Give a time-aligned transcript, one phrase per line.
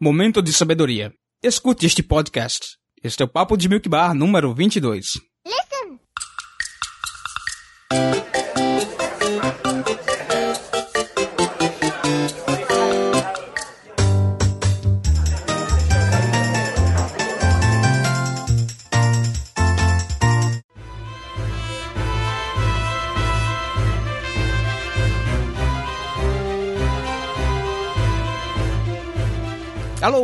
[0.00, 1.12] Momento de sabedoria.
[1.42, 2.76] Escute este podcast.
[3.02, 5.27] Este é o Papo de Milk Bar número 22.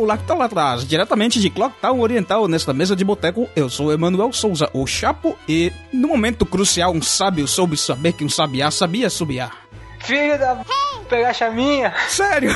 [0.05, 4.31] Que tá lá atrás, diretamente de Clocktown Oriental, nesta mesa de boteco, eu sou Emanuel
[4.31, 9.09] Souza, o Chapo, e no momento crucial, um sábio soube saber que um sabiá sabia
[9.09, 9.51] subiar.
[9.99, 10.53] Filho da...
[10.53, 11.05] Hey.
[11.09, 11.91] pegar a chaminha?
[12.07, 12.55] Sério?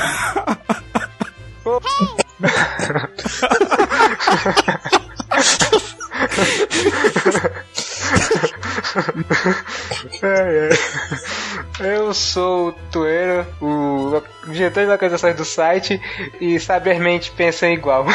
[10.22, 11.94] é, é.
[11.94, 16.00] Eu sou o Tueiro, o diretor de localizações do site
[16.40, 18.06] e sabermente pensam igual.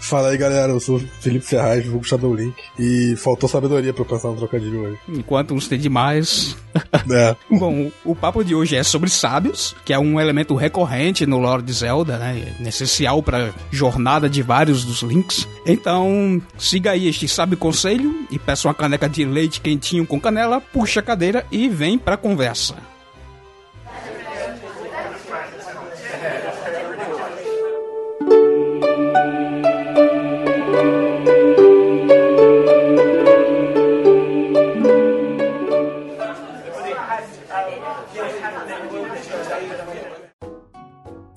[0.00, 4.02] Fala aí galera, eu sou o Felipe Ferraz, vulgo Shadow Link, e faltou sabedoria pra
[4.02, 4.98] eu pensar no trocadilho hoje.
[5.08, 6.56] Enquanto uns tem demais.
[7.10, 7.34] É.
[7.50, 11.62] Bom, o papo de hoje é sobre sábios, que é um elemento recorrente no lore
[11.62, 12.54] de Zelda, né?
[12.64, 15.48] Essencial pra jornada de vários dos Links.
[15.66, 20.60] Então, siga aí este sábio conselho e peça uma caneca de leite quentinho com canela,
[20.60, 22.76] puxa a cadeira e vem pra conversa.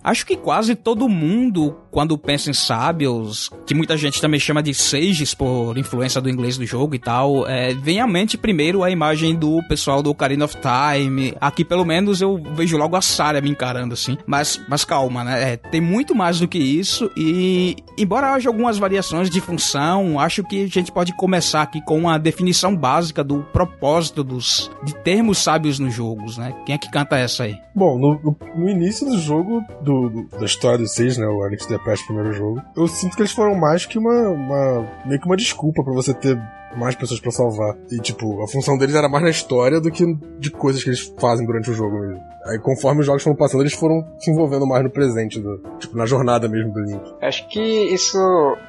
[0.03, 4.73] Acho que quase todo mundo, quando pensa em sábios, que muita gente também chama de
[4.73, 8.89] sages por influência do inglês do jogo e tal, é, vem à mente primeiro a
[8.89, 11.33] imagem do pessoal do Ocarina of Time.
[11.39, 14.17] Aqui, pelo menos, eu vejo logo a Sarah me encarando assim.
[14.25, 15.53] Mas, mas calma, né?
[15.53, 20.43] É, tem muito mais do que isso e, embora haja algumas variações de função, acho
[20.43, 25.37] que a gente pode começar aqui com uma definição básica do propósito dos de termos
[25.37, 26.53] sábios nos jogos, né?
[26.65, 27.55] Quem é que canta essa aí?
[27.75, 31.27] Bom, no, no início do jogo, do do, da história do Seis, né?
[31.27, 32.61] O Alex the Past, primeiro jogo.
[32.75, 36.13] Eu sinto que eles foram mais que uma, uma meio que uma desculpa para você
[36.13, 36.37] ter
[36.77, 37.75] mais pessoas para salvar.
[37.91, 40.03] E, tipo, a função deles era mais na história do que
[40.39, 42.33] de coisas que eles fazem durante o jogo mesmo.
[42.45, 45.95] Aí, conforme os jogos foram passando, eles foram se envolvendo mais no presente, do, tipo,
[45.95, 47.15] na jornada mesmo do Link.
[47.21, 48.17] Acho que isso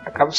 [0.07, 0.31] acaba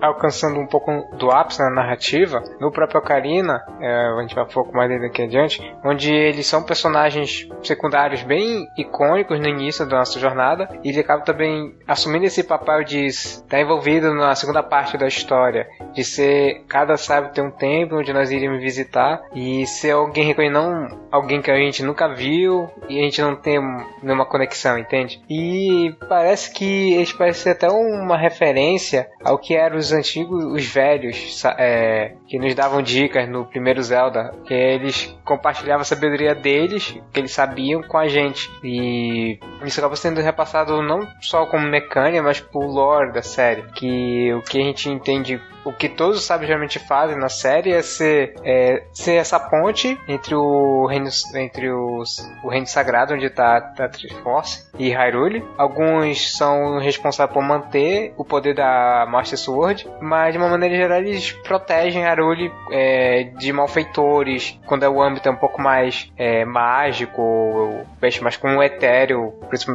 [0.00, 4.48] alcançando um pouco do ápice na narrativa no próprio Ocarina, é, a gente vai um
[4.48, 9.98] pouco mais dele aqui adiante, onde eles são personagens secundários bem icônicos no início da
[9.98, 14.96] nossa jornada, e ele acaba também assumindo esse papel de estar envolvido na segunda parte
[14.96, 19.92] da história, de ser cada sabe ter um templo onde nós iríamos visitar e ser
[19.92, 23.60] alguém reconhecido, não alguém que a gente nunca viu e a gente não tem
[24.02, 25.22] nenhuma conexão, entende?
[25.28, 31.42] E parece que eles parecem até uma referência ao que eram os antigos, os velhos,
[31.58, 37.20] é, que nos davam dicas no primeiro Zelda, que eles compartilhavam a sabedoria deles, que
[37.20, 38.50] eles sabiam com a gente.
[38.62, 44.32] E isso acaba sendo repassado não só como mecânica, mas por lore da série, que
[44.32, 47.82] o que a gente entende o que todos os sábios geralmente fazem na série é
[47.82, 53.56] ser, é, ser essa ponte entre o reino, entre os, o reino sagrado, onde está
[53.56, 55.44] a Triforce, e Hyrule.
[55.58, 60.98] Alguns são responsáveis por manter o poder da Master Sword, mas de uma maneira geral
[60.98, 66.44] eles protegem Hyrule é, de malfeitores, quando é o âmbito é um pouco mais é,
[66.44, 67.84] mágico,
[68.22, 69.34] mais como um etéreo,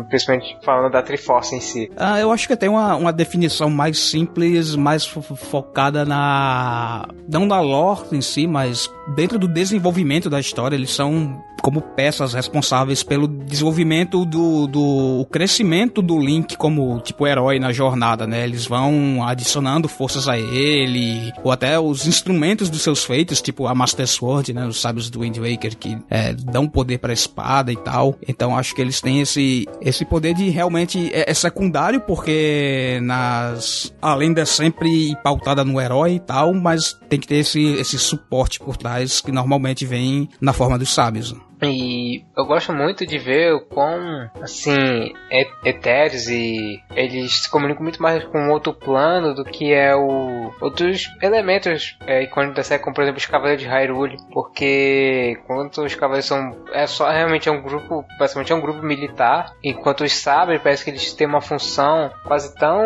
[0.09, 1.91] principalmente falando da Triforce em si.
[1.95, 5.74] Ah, eu acho que tem uma, uma definição mais simples, mais focada
[6.05, 7.07] na.
[7.27, 10.75] não na lore em si, mas dentro do desenvolvimento da história.
[10.75, 17.57] Eles são como peças responsáveis pelo desenvolvimento do, do crescimento do Link como tipo herói
[17.57, 18.43] na jornada, né?
[18.43, 23.73] Eles vão adicionando forças a ele, ou até os instrumentos dos seus feitos, tipo a
[23.73, 24.67] Master Sword, né?
[24.67, 28.15] Os sábios do Wind Waker que é, dão poder para espada e tal.
[28.27, 33.91] Então acho que eles têm esse, esse poder de realmente é, é secundário porque nas
[33.99, 38.59] além de sempre pautada no herói e tal, mas tem que ter esse, esse suporte
[38.59, 41.35] por trás que normalmente vem na forma dos sábios.
[41.61, 45.13] E eu gosto muito de ver o quão, assim,
[45.63, 51.09] etéreos e eles se comunicam muito mais com outro plano do que é o outros
[51.21, 55.95] elementos é, icônicos da série, como por exemplo os Cavaleiros de Hyrule, porque enquanto os
[55.95, 60.13] Cavaleiros são é só realmente é um grupo, basicamente é um grupo militar, enquanto os
[60.13, 62.83] Sabres parece que eles têm uma função quase tão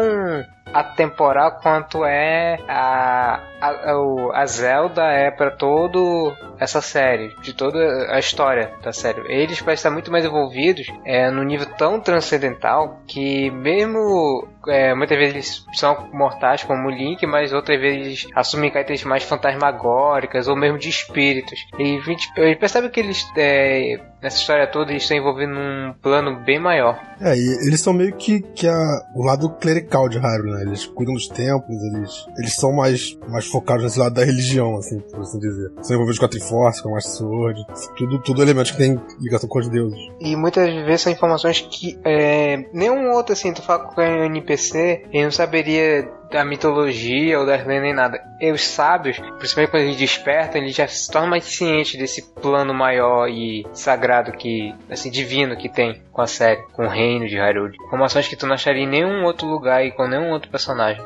[0.74, 7.80] atemporal quanto é a, a, a Zelda é para todo essa série, de toda
[8.14, 9.22] a história da série.
[9.32, 15.18] Eles parecem estar muito mais envolvidos é, no nível tão transcendental que mesmo é, muitas
[15.18, 20.56] vezes eles são mortais, como o Link, mas outras vezes assumem características mais fantasmagóricas ou
[20.56, 21.60] mesmo de espíritos.
[21.78, 25.56] E a gente, a gente percebe que eles, é, nessa história toda, eles estão envolvidos
[25.56, 27.00] num plano bem maior.
[27.22, 30.62] É, e eles são meio que, que a, o lado clerical de Hyrule, né?
[30.64, 35.00] Eles cuidam dos templos, eles, eles são mais, mais focados nesse lado da religião, assim,
[35.00, 35.72] por assim dizer.
[35.82, 37.66] São envolvidos com a Triforce, com a Master Sword,
[37.98, 40.00] tudo, tudo elementos que tem ligação com os deuses.
[40.20, 44.49] E muitas vezes são informações que é, nenhum outro, assim, tu fala com um NPC,
[44.54, 48.22] ele não saberia da mitologia ou das lendas nem nada.
[48.40, 52.74] E os sábios, principalmente quando eles despertam, eles já se tornam mais cientes desse plano
[52.74, 57.38] maior e sagrado que, assim, divino que tem com a série, com o reino de
[57.38, 57.78] Hyrule.
[57.88, 61.04] Informações que tu não acharia em nenhum outro lugar e com nenhum outro personagem.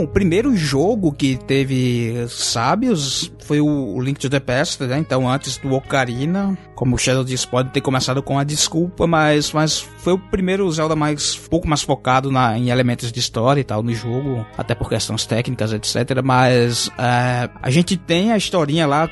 [0.00, 4.98] Bom, o primeiro jogo que teve sábios foi o Link to the Past, né?
[4.98, 9.52] Então, antes do Ocarina, como o Shadow disse, pode ter começado com a desculpa, mas,
[9.52, 13.64] mas foi o primeiro Zelda mais, pouco mais focado na, em elementos de história e
[13.64, 16.22] tal no jogo, até por questões técnicas, etc.
[16.24, 19.10] Mas é, a gente tem a historinha lá,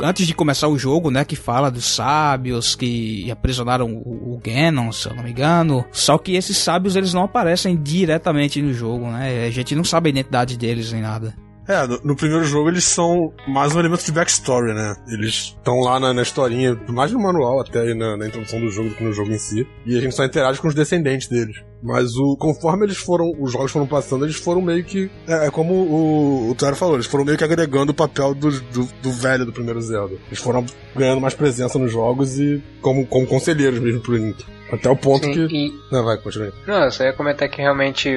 [0.00, 1.24] antes de começar o jogo, né?
[1.24, 5.84] Que fala dos sábios que aprisionaram o, o Ganon, se eu não me engano.
[5.90, 9.46] Só que esses sábios, eles não aparecem diretamente no jogo, né?
[9.48, 11.34] A gente não sabe a identidade deles nem nada.
[11.70, 14.96] É, no, no, primeiro jogo eles são mais um elemento de backstory, né?
[15.06, 18.88] Eles estão lá na, na, historinha, mais no manual até na, na, introdução do jogo
[18.88, 19.64] do que no jogo em si.
[19.86, 21.62] E a gente só interage com os descendentes deles.
[21.80, 25.08] Mas o, conforme eles foram, os jogos foram passando, eles foram meio que.
[25.28, 28.50] É, é como o, o Tuero falou, eles foram meio que agregando o papel do,
[28.50, 30.16] do, do, velho do primeiro Zelda.
[30.26, 34.44] Eles foram ganhando mais presença nos jogos e como, como conselheiros mesmo pro Link.
[34.72, 35.40] Até o ponto Sim, que.
[35.40, 35.72] E...
[35.92, 36.52] Não, vai, continue.
[36.66, 38.08] Não, eu só ia comentar que realmente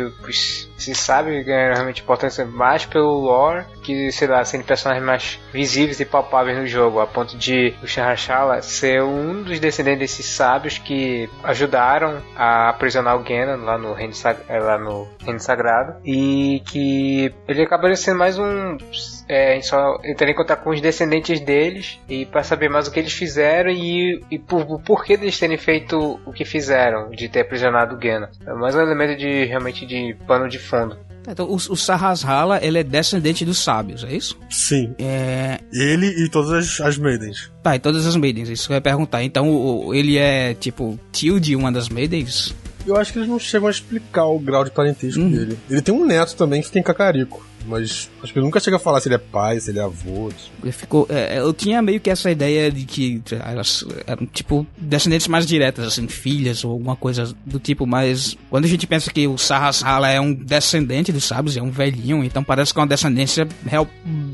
[0.83, 5.99] se sabe ganhar realmente importância mais pelo lore que, sei lá, serem personagens mais visíveis
[5.99, 10.77] e palpáveis no jogo, a ponto de o Shahashala ser um dos descendentes desses sábios
[10.77, 14.13] que ajudaram a aprisionar o Ganon lá no Reino,
[14.47, 18.77] eh, lá no Reino Sagrado e que ele acabaria sendo mais um
[19.27, 22.99] é, só entrar em contato com os descendentes deles e para saber mais o que
[22.99, 27.41] eles fizeram e, e por, o porquê deles terem feito o que fizeram, de ter
[27.41, 28.27] aprisionado o Ganon.
[28.45, 30.72] É mais um elemento de realmente de pano de fundo.
[31.27, 34.37] Então, o, o Sarrashala, ele é descendente dos sábios, é isso?
[34.49, 34.93] Sim.
[34.99, 35.59] É...
[35.71, 37.51] Ele e todas as, as maidens.
[37.61, 39.23] Tá, e todas as maidens, isso que eu ia perguntar.
[39.23, 42.53] Então, o, ele é, tipo, tio de uma das maidens?
[42.85, 45.31] Eu acho que eles não chegam a explicar o grau de parentesco uhum.
[45.31, 45.57] dele.
[45.69, 47.45] Ele tem um neto também que tem cacarico.
[47.65, 50.31] Mas acho que nunca chega a falar se ele é pai, se ele é avô.
[50.61, 55.27] Ele ficou, é, eu tinha meio que essa ideia de que elas eram tipo descendentes
[55.27, 59.27] mais diretas, assim, filhas ou alguma coisa do tipo, mas quando a gente pensa que
[59.27, 62.87] o Sahasrara é um descendente dos sábios, é um velhinho, então parece que é uma
[62.87, 63.87] descendência real,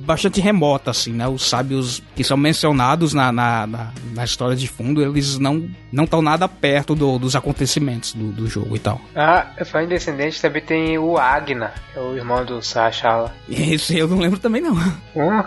[0.09, 1.27] bastante remota, assim, né?
[1.27, 6.06] Os sábios que são mencionados na, na, na, na história de fundo, eles não não
[6.06, 9.00] estão nada perto do, dos acontecimentos do, do jogo e tal.
[9.15, 13.31] Ah, falando em descendente, também tem o Agna, que é o irmão do fala.
[13.47, 14.73] Esse eu não lembro também não.
[15.15, 15.44] Hum?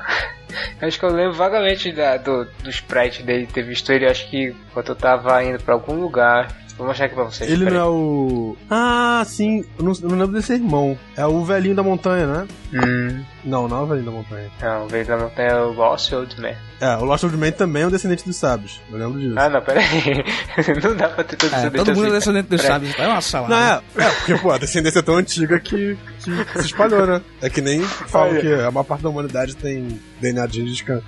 [0.81, 4.55] Acho que eu lembro vagamente da, do, do sprite dele ter visto ele, acho que
[4.73, 6.63] quando eu tava indo pra algum lugar.
[6.77, 7.51] Vou mostrar aqui pra vocês.
[7.51, 8.57] Ele não é o.
[8.71, 10.99] Ah, sim, eu não, eu não lembro desse irmão.
[11.17, 12.49] É o velhinho da montanha, né?
[12.73, 13.23] Hum.
[13.45, 14.51] Não, não é o velhinho da montanha.
[14.61, 16.55] Não, o velhinho da montanha é o Lost Old Man.
[16.81, 18.81] É, o Lost Old Man também é um descendente dos sábios.
[18.91, 19.35] Eu lembro disso.
[19.39, 20.25] Ah, não, pera aí.
[20.83, 22.15] não dá pra ter todo é, Todo mundo assim.
[22.15, 22.99] é descendente dos sábios.
[22.99, 23.55] É uma salada.
[23.55, 27.21] Não, é, é, porque, pô, a descendência é tão antiga que, que se espalhou, né?
[27.43, 30.63] É que nem falam que a maior parte da humanidade tem DNA de.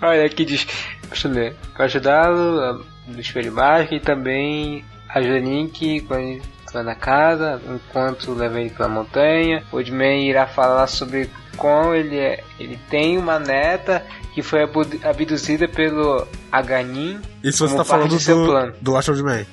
[0.00, 0.66] Olha, aqui diz...
[1.08, 1.56] Deixa eu ler.
[1.74, 8.60] Pra ajudá-lo no espelho mágico e também ajuda Link quando está na casa, enquanto leva
[8.60, 9.62] ele pela montanha.
[9.72, 12.42] O Odman irá falar sobre como ele é.
[12.58, 14.60] Ele tem uma neta que foi
[15.02, 17.20] abduzida pelo Aganin.
[17.42, 19.46] Isso você tá falando do, do Last Man.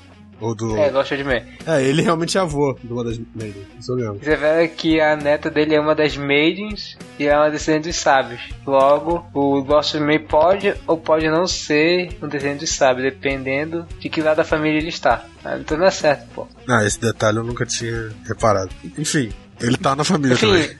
[0.43, 0.77] Ou do...
[0.77, 1.41] É, Lost of Man.
[1.65, 4.19] É, ele realmente é avô de uma das maidens, isso eu lembro.
[4.21, 7.95] Você vê que a neta dele é uma das maidens e é uma descendente dos
[7.95, 8.41] sábios.
[8.67, 13.87] Logo, o Lost of Man pode ou pode não ser um descendente dos sábios, dependendo
[13.99, 15.25] de que lado da família ele está.
[15.45, 16.47] Ah, então não é certo, pô.
[16.67, 18.71] Ah, esse detalhe eu nunca tinha reparado.
[18.97, 19.31] Enfim,
[19.61, 20.77] ele tá na família Enfim, também.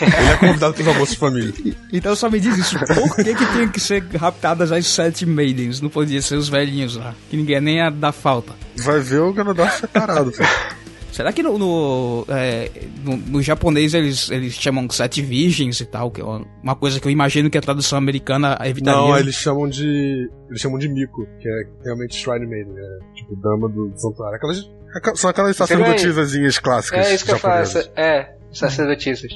[0.00, 1.54] Ele é convidado pelos almoços de família.
[1.92, 2.78] Então só me diz isso.
[2.78, 5.80] Por que, que tinha que ser raptadas as sete maidens?
[5.80, 7.14] Não podia ser os velhinhos lá.
[7.30, 8.52] Que ninguém nem ia dar falta.
[8.76, 10.32] Vai ver o Ganondorf separado,
[11.14, 12.68] Será que no, no, é,
[13.04, 16.10] no, no, japonês eles, eles chamam sete virgens e tal?
[16.10, 19.00] Que é uma coisa que eu imagino que a tradução americana evitaria.
[19.00, 20.28] Não, eles chamam de.
[20.48, 22.98] Eles chamam de Miko, que é realmente Shrine Maiden, né?
[23.14, 24.38] Tipo, dama do santuário.
[24.38, 24.68] Aquelas,
[25.14, 27.06] são aquelas sacerdotisazinhas clássicas.
[27.06, 27.76] É isso que japonesas.
[27.76, 29.32] eu falo, é, sacerdotisas.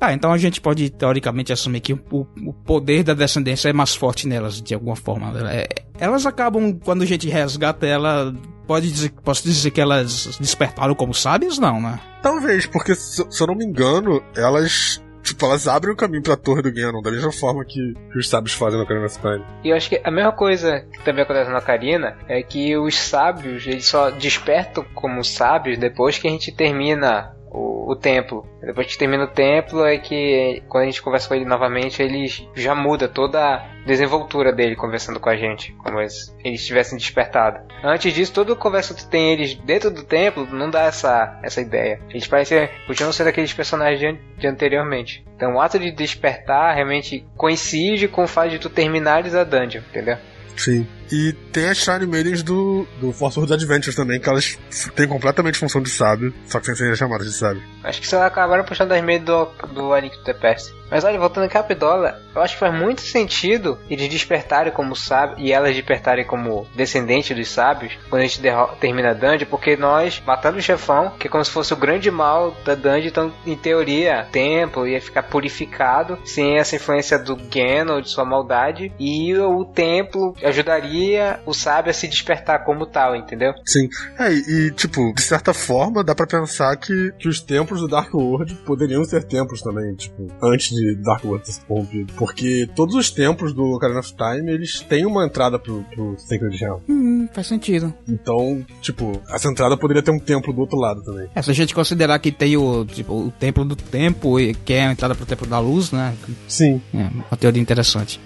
[0.00, 3.94] Ah, então a gente pode teoricamente assumir que o, o poder da descendência é mais
[3.94, 5.32] forte nelas, de alguma forma.
[5.50, 5.66] É,
[5.98, 8.34] elas acabam, quando a gente resgata ela,
[8.66, 11.58] pode dizer, posso dizer que elas despertaram como sábias?
[11.58, 11.98] Não, né?
[12.20, 16.36] Talvez, porque se, se eu não me engano, elas tipo, elas abrem o caminho pra
[16.36, 19.44] torre do Ganon, da mesma forma que, que os sábios fazem no Ocarina of Time.
[19.64, 22.96] E eu acho que a mesma coisa que também acontece na Ocarina é que os
[22.96, 28.46] sábios, eles só despertam como sábios depois que a gente termina o, o, templo.
[28.60, 32.26] Depois que termina o templo é que quando a gente conversa com ele novamente, ele
[32.54, 37.60] já muda toda a desenvoltura dele conversando com a gente, como se eles tivessem despertado.
[37.82, 42.00] Antes disso, toda conversa que tem eles dentro do templo não dá essa, essa ideia.
[42.10, 45.24] Eles parecem, continuam sendo aqueles personagens de, de anteriormente.
[45.34, 49.82] Então o ato de despertar realmente coincide com o fato de tu terminares a dungeon,
[49.88, 50.16] entendeu?
[50.56, 50.86] Sim.
[51.10, 54.58] E tem as Shine Maidens do, do Force World Adventures também, que elas
[54.94, 57.62] têm completamente função de sábio, só que sem ser chamadas de sábio.
[57.84, 60.74] Acho que só acabaram puxando as meias do, do A Link the Past.
[60.90, 65.40] Mas olha, voltando a Capidola, eu acho que faz muito sentido eles despertarem como sábios
[65.40, 68.40] e elas despertarem como descendentes dos sábios quando a gente
[68.80, 72.10] termina a dungeon, porque nós matando o chefão, que é como se fosse o grande
[72.10, 77.36] mal da dungeon, então em teoria, o templo ia ficar purificado sem essa influência do
[77.36, 80.95] Ganon, de sua maldade, e o templo ajudaria
[81.44, 83.52] o sábio a se despertar como tal, entendeu?
[83.64, 83.88] Sim.
[84.18, 88.12] É, e, tipo, de certa forma, dá para pensar que, que os templos do Dark
[88.14, 92.12] World poderiam ser templos também, tipo, antes de Dark World ter se corrompido.
[92.14, 96.56] Porque todos os templos do Ocarina of Time, eles têm uma entrada pro, pro Sacred
[96.56, 96.80] Realm.
[96.88, 97.92] Hum, faz sentido.
[98.08, 101.28] Então, tipo, essa entrada poderia ter um templo do outro lado também.
[101.34, 104.86] É, se a gente considerar que tem o, tipo, o Templo do Tempo, que é
[104.86, 106.14] a entrada pro Templo da Luz, né?
[106.48, 106.80] Sim.
[106.94, 108.20] É, uma teoria interessante.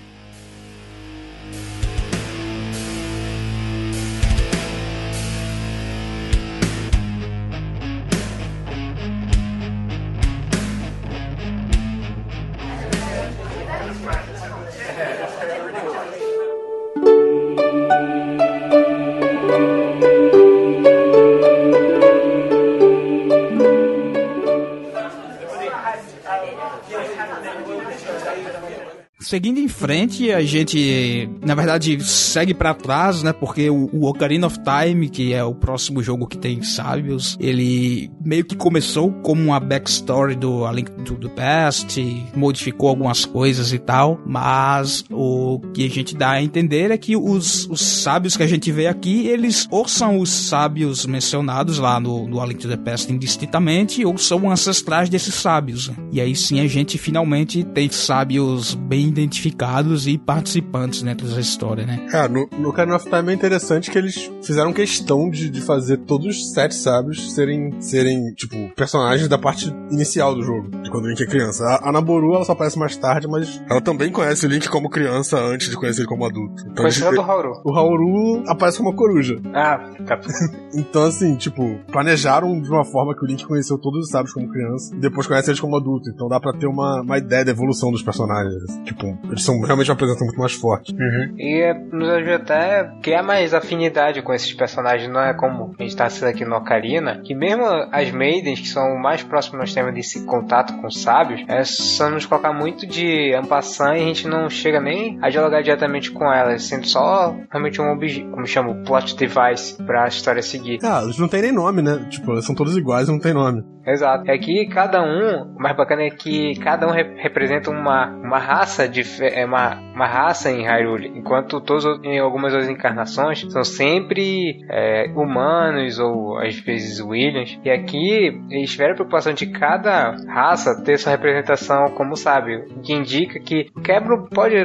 [29.31, 33.33] Seguindo em frente, a gente, na verdade, segue para trás, né?
[33.33, 38.11] Porque o, o, Ocarina of Time, que é o próximo jogo que tem sábios, ele
[38.25, 42.03] meio que começou como uma backstory do A Link to the Past,
[42.35, 47.17] modificou algumas coisas e tal, mas o que a gente dá a entender é que
[47.17, 52.01] os, os sábios que a gente vê aqui, eles ou são os sábios mencionados lá
[52.01, 55.89] no, no A Link to the Past indistintamente, ou são ancestrais desses sábios.
[56.11, 61.87] E aí sim a gente finalmente tem sábios bem identificados e participantes dentro dessa história,
[61.87, 62.09] né?
[62.13, 65.99] É, no, no Ocarina of Time é interessante que eles fizeram questão de, de fazer
[65.99, 71.05] todos os sete sábios serem, serem, tipo, personagens da parte inicial do jogo, de quando
[71.05, 71.65] o Link é criança.
[71.65, 74.89] A, a Naboru, ela só aparece mais tarde, mas ela também conhece o Link como
[74.89, 76.63] criança antes de conhecer ele como adulto.
[76.63, 77.53] Então, Conhecendo do Hauru.
[77.65, 79.41] O Hauru aparece como coruja.
[79.55, 80.21] Ah, tá.
[80.75, 84.49] então, assim, tipo, planejaram de uma forma que o Link conheceu todos os sábios como
[84.49, 86.11] criança e depois conhece eles como adulto.
[86.11, 88.63] Então dá pra ter uma, uma ideia da evolução dos personagens.
[88.85, 90.93] Tipo, eles são realmente uma presença muito mais forte.
[90.93, 91.35] Uhum.
[91.39, 95.83] E nos ajuda até a criar mais afinidade com esses personagens, não é como a
[95.83, 99.59] gente tá sendo aqui no Ocarina, que mesmo as Maidens, que são o mais próximo
[99.59, 104.03] nós temos desse contato com os sábios, é só nos colocar muito de ampassã e
[104.03, 108.31] a gente não chega nem a dialogar diretamente com elas, sendo só realmente um objeto,
[108.31, 110.79] como chama, plot device pra história seguir.
[110.83, 112.07] Ah, eles não tem nem nome, né?
[112.09, 113.63] Tipo, eles são todos iguais e não tem nome.
[113.87, 114.31] Exato.
[114.31, 118.39] É que cada um, o mais bacana é que cada um rep representa uma, uma
[118.39, 123.65] raça de é uma, uma raça em Hyrule, enquanto todos em algumas outras encarnações são
[123.65, 127.59] sempre é, humanos ou às vezes Williams.
[127.65, 132.93] E aqui eles tiveram a preocupação de cada raça ter sua representação como sábio, que
[132.93, 134.57] indica que quebra pode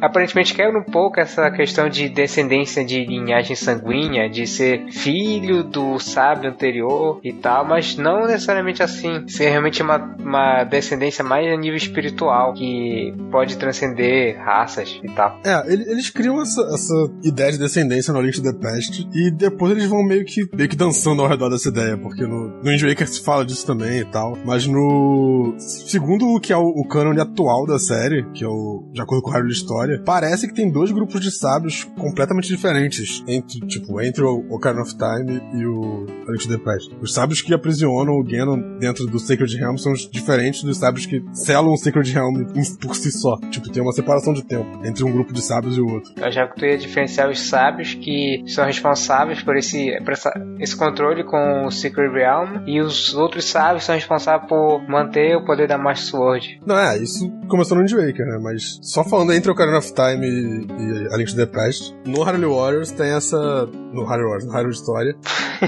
[0.00, 5.98] aparentemente quebra um pouco essa questão de descendência de linhagem sanguínea, de ser filho do
[5.98, 11.56] sábio anterior e tal, mas não necessariamente assim, ser realmente uma, uma descendência mais a
[11.56, 15.38] nível espiritual que pode transcender descender raças e tal.
[15.44, 19.86] É, eles criam essa, essa ideia de descendência no Link the Past e depois eles
[19.86, 22.74] vão meio que, meio que dançando ao redor dessa ideia, porque no, no
[23.06, 25.54] se fala disso também e tal, mas no...
[25.58, 28.88] segundo o que é o, o cânone atual da série, que é o...
[28.92, 32.48] de acordo com o raio de história, parece que tem dois grupos de sábios completamente
[32.48, 36.06] diferentes entre, tipo, entre o Ocarina of Time e o
[36.38, 36.94] to the Past.
[37.00, 41.22] Os sábios que aprisionam o Ganon dentro do Sacred Realm são diferentes dos sábios que
[41.32, 42.44] selam o Sacred Realm
[42.80, 43.36] por si só.
[43.50, 46.12] Tipo, tem uma separação de tempo entre um grupo de sábios e o outro.
[46.16, 50.32] Eu já que tu ia diferenciar os sábios que são responsáveis por esse, por essa,
[50.58, 55.44] esse controle com o Secret Realm e os outros sábios são responsáveis por manter o
[55.44, 56.60] poder da Master Sword.
[56.66, 58.38] Não, é, isso começou no Wind Waker, né?
[58.42, 61.94] Mas só falando entre o Ocarina of Time e, e A Link to the Past,
[62.06, 63.66] no Hyrule Warriors tem essa...
[63.92, 65.16] No Hyrule Warriors, no Hyrule História,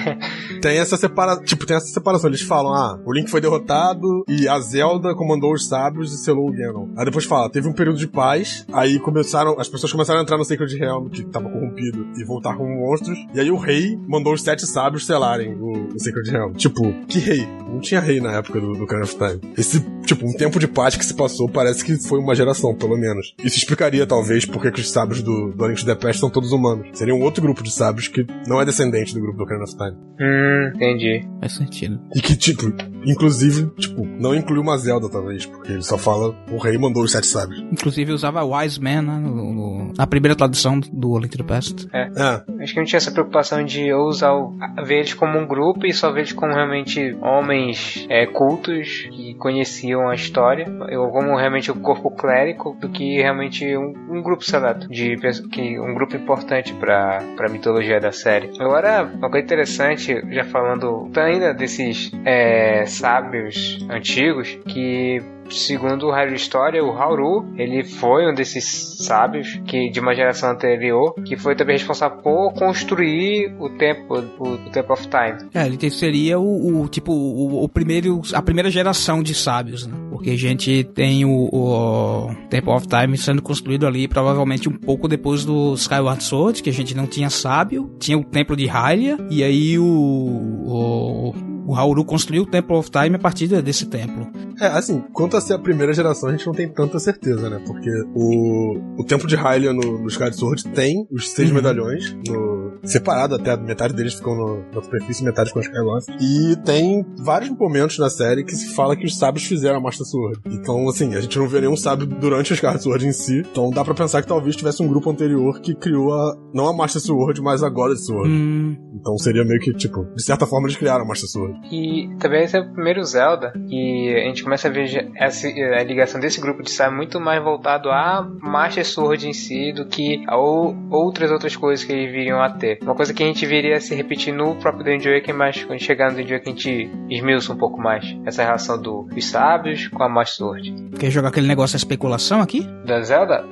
[0.61, 2.29] tem essa separação, tipo, tem essa separação.
[2.29, 6.49] Eles falam, ah, o Link foi derrotado e a Zelda comandou os sábios e selou
[6.49, 6.89] o Ganon.
[6.97, 10.37] Aí depois fala, teve um período de paz, aí começaram, as pessoas começaram a entrar
[10.37, 14.33] no Sacred Realm, que tava corrompido, e voltar como monstros, e aí o rei mandou
[14.33, 16.53] os sete sábios selarem o, o Sacred Realm.
[16.53, 17.47] Tipo, que rei?
[17.69, 19.41] Não tinha rei na época do, do of Time.
[19.57, 22.97] Esse, tipo, um tempo de paz que se passou parece que foi uma geração, pelo
[22.97, 23.35] menos.
[23.43, 26.53] Isso explicaria, talvez, porque que os sábios do, do Link to the Past são todos
[26.53, 26.87] humanos.
[26.93, 29.77] Seria um outro grupo de sábios que não é descendente do grupo do Ocarina of
[29.77, 29.97] Time.
[30.21, 31.27] Hum, entendi.
[31.41, 32.01] Faz sentido.
[32.15, 32.73] E que, tipo,
[33.05, 37.13] inclusive, tipo, não inclui uma Zelda, talvez, porque ele só fala o rei mandou os
[37.13, 37.63] sete sábios.
[37.79, 39.19] Inclusive usava Wise Man, né?
[39.19, 41.89] No, no, na primeira tradução do Link to the Past.
[41.93, 42.03] É.
[42.03, 42.63] é.
[42.63, 45.87] Acho que não tinha essa preocupação de ou usar o, ver eles como um grupo
[45.87, 50.67] e só ver eles como realmente homens é, cultos que conheciam a história,
[50.99, 55.17] ou como realmente o corpo clérico, do que realmente um, um grupo seleto, de
[55.51, 58.51] que um grupo importante para a mitologia da série.
[58.59, 66.35] Agora, uma coisa interessante, já falando ainda desses é, sábios antigos, que segundo o Rádio
[66.35, 71.55] História, o Hauru, ele foi um desses sábios que de uma geração anterior, que foi
[71.55, 75.51] também responsável por construir o tempo, o, o Temple of Time.
[75.55, 79.95] É, ele seria o, o tipo o, o, primeiro, a primeira geração de sábios, né?
[80.11, 85.09] Porque a gente tem o, o Temple of Time sendo construído ali provavelmente um pouco
[85.09, 89.19] depois do Skyward Sword, que a gente não tinha sábio, tinha o Templo de Hylia
[89.31, 91.35] e aí o,
[91.67, 94.31] o Hauru construiu o Temple of Time a partir desse templo.
[94.61, 97.61] É, assim, quanto a ser a primeira geração, a gente não tem tanta certeza, né?
[97.67, 101.57] Porque o, o Templo de Hylia no, no Skyward Sword tem os seis uhum.
[101.57, 106.07] medalhões, no, separado até, metade deles ficam no, na superfície e metade com os Skyward.
[106.21, 110.07] E tem vários momentos na série que se fala que os sábios fizeram a Master
[110.07, 110.41] Sword.
[110.47, 113.41] Então, assim, a gente não vê nenhum sábio durante o Skyward Sword em si.
[113.41, 116.73] Então dá pra pensar que talvez tivesse um grupo anterior que criou a, não a
[116.73, 118.31] Master Sword, mas a God Sword.
[118.31, 118.77] Hum.
[118.95, 121.61] Então seria meio que, tipo, de certa forma eles criaram a Master Sword.
[121.71, 125.83] E também esse é o primeiro Zelda e a gente começa a ver essa, a
[125.83, 130.25] ligação desse grupo de Sai muito mais voltado a Master Sword em si do que
[130.27, 132.51] a outras outras coisas que eles viriam a
[132.83, 136.11] Uma coisa que a gente viria se repetir no próprio Dungeon Waker, mas quando chegar
[136.11, 140.03] no Dungeon Waker a gente esmiuça um pouco mais essa relação do, dos sábios com
[140.03, 140.91] a Master Sword.
[140.99, 142.67] Quer jogar aquele negócio da especulação aqui?
[142.85, 143.45] Da Zelda?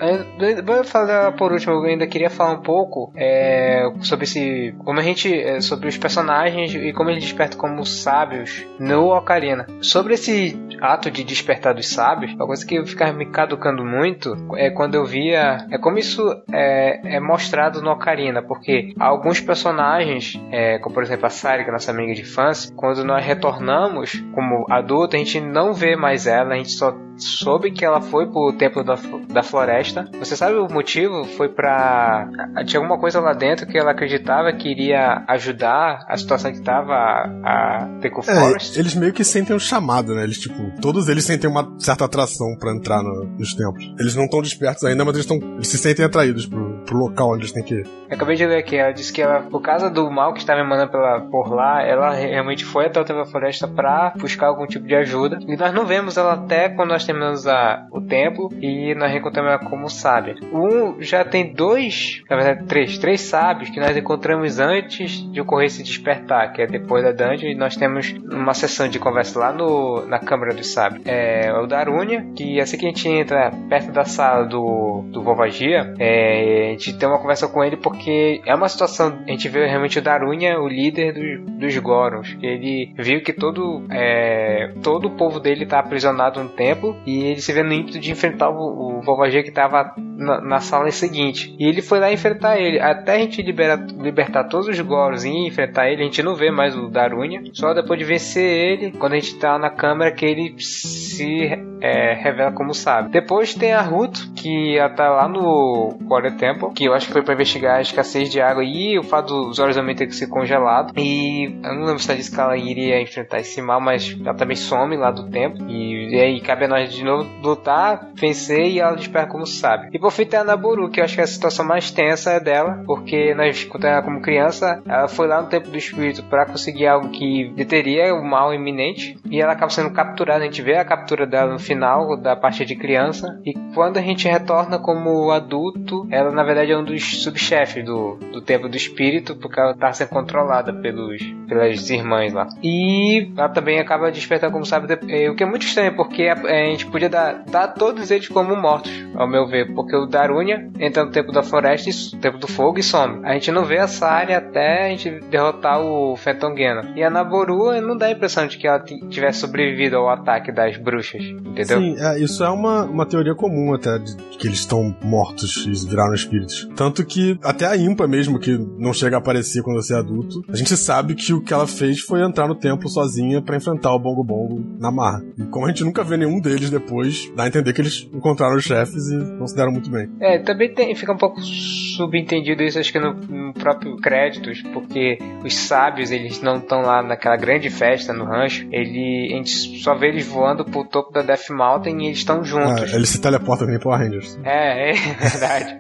[0.65, 4.75] Vou falar por último, eu ainda queria falar um pouco é, sobre esse.
[4.85, 5.33] como a gente.
[5.33, 9.67] É, sobre os personagens e como eles despertam como sábios no Ocarina.
[9.81, 14.71] Sobre esse ato de despertar dos sábios, uma coisa que ficava me caducando muito é
[14.71, 15.67] quando eu via.
[15.71, 21.27] É como isso é, é mostrado no Ocarina, porque alguns personagens, é, como por exemplo
[21.27, 25.41] a Sari, que é nossa amiga de infância, quando nós retornamos como adulto, a gente
[25.41, 28.97] não vê mais ela, a gente só soube que ela foi pro templo da,
[29.29, 30.09] da floresta.
[30.19, 31.25] Você sabe o motivo?
[31.25, 32.29] Foi pra.
[32.67, 36.93] Tinha alguma coisa lá dentro que ela acreditava que iria ajudar a situação que tava
[36.95, 38.79] a, a Teco é, Forest.
[38.79, 40.25] Eles meio que sentem um chamado, né?
[40.25, 43.95] Eles, tipo, todos eles sentem uma certa atração para entrar no, nos templos.
[43.99, 47.33] Eles não estão despertos ainda, mas eles, tão, eles se sentem atraídos pro, pro local
[47.33, 47.87] onde eles têm que ir.
[48.09, 50.61] Eu acabei de ler aqui, ela disse que ela, por causa do mal que estava
[50.61, 54.67] emanando pela, por lá, ela realmente foi até o templo da floresta pra buscar algum
[54.67, 55.39] tipo de ajuda.
[55.47, 59.53] E nós não vemos ela até quando nós terminamos a, o templo e nós encontramos
[59.53, 60.37] ela como sábia.
[60.53, 65.67] Um já tem dois, na verdade três, três sábios que nós encontramos antes de ocorrer
[65.67, 69.53] esse despertar, que é depois da dungeon, e nós temos uma sessão de conversa lá
[69.53, 71.05] no, na Câmara dos Sábios.
[71.07, 75.95] É o Darunia, que assim que a gente entra perto da sala do, do Vovagia,
[75.99, 79.67] é, a gente tem uma conversa com ele porque é uma situação, a gente vê
[79.67, 85.17] realmente o Darunia, o líder do, dos Gorons, ele viu que todo, é, todo o
[85.17, 88.99] povo dele está aprisionado no templo e ele se vê no ímpeto de enfrentar o,
[88.99, 91.55] o Vovagia que estava na, na, sala seguinte.
[91.59, 92.81] E ele foi lá enfrentar ele.
[92.81, 96.51] Até a gente libera, libertar todos os Goros e enfrentar ele, a gente não vê
[96.51, 97.43] mais o Darunia.
[97.53, 101.51] Só depois de vencer ele, quando a gente tá na câmera, que ele se
[101.85, 103.11] é, revela como sábio.
[103.11, 107.13] Depois tem a Ruth, que ela tá lá no Quarter Temple, que eu acho que
[107.13, 110.15] foi pra investigar a escassez de água e o fato dos olhos da ter que
[110.15, 110.99] ser congelado.
[110.99, 114.33] E eu não lembro se ela disse que ela iria enfrentar esse mal, mas ela
[114.33, 115.63] também some lá do tempo.
[115.69, 119.91] E, e aí cabe a nós de novo lutar, vencer e ela desperta como sabe.
[119.93, 122.33] E por fim tem a Naboru, que eu acho que é a situação mais tensa
[122.33, 126.25] é dela, porque nós, quando ela como criança, ela foi lá no tempo do espírito
[126.25, 129.19] para conseguir algo que deteria o mal iminente.
[129.31, 131.74] E ela acaba sendo capturada, a gente vê a captura dela no final
[132.21, 133.41] da parte de criança.
[133.45, 138.17] E quando a gente retorna como adulto, ela na verdade é um dos subchefes do,
[138.33, 142.49] do templo do espírito, porque ela tá sendo controlada pelos, pelas irmãs lá.
[142.63, 146.35] E ela também acaba despertando, como sabe, é, o que é muito estranho, porque a,
[146.35, 150.69] a gente podia dar, dar todos eles como mortos, ao meu ver, porque o Darunia
[150.79, 153.25] entra no tempo da floresta, e, tempo do fogo e some.
[153.25, 156.93] A gente não vê essa área até a gente derrotar o Phantom Gena.
[156.95, 160.77] E a Naboru não dá a impressão de que ela tivesse sobrevivido ao ataque das
[160.77, 161.23] bruxas,
[161.55, 161.79] entendeu?
[161.79, 165.89] Sim, é, isso é uma, uma teoria comum até, de que eles estão mortos e
[165.89, 166.69] viraram espíritos.
[166.77, 170.45] Tanto que até a Impa mesmo, que não chega a aparecer quando você é adulto,
[170.49, 173.95] a gente sabe que o que ela fez foi entrar no templo sozinha para enfrentar
[173.95, 175.23] o Bongo Bongo na marra.
[175.39, 178.57] E como a gente nunca vê nenhum deles depois, dá a entender que eles encontraram
[178.57, 180.09] os chefes e não se deram muito bem.
[180.21, 185.19] É, também tem, fica um pouco subentendido isso, acho que no, no próprio créditos, porque
[185.45, 189.95] os sábios, eles não estão lá naquela grande festa no rancho, ele, a gente só
[189.95, 192.93] vê eles voando pro topo da Death Mountain e eles estão juntos.
[192.93, 194.39] Ah, eles se teleportam nem Power Rangers.
[194.45, 195.79] É, é verdade.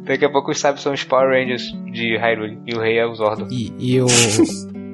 [0.04, 3.06] Daqui a pouco os sábios são os Power Rangers de Hyrule e o rei é
[3.06, 3.48] o Zordon.
[3.50, 4.06] E, e o...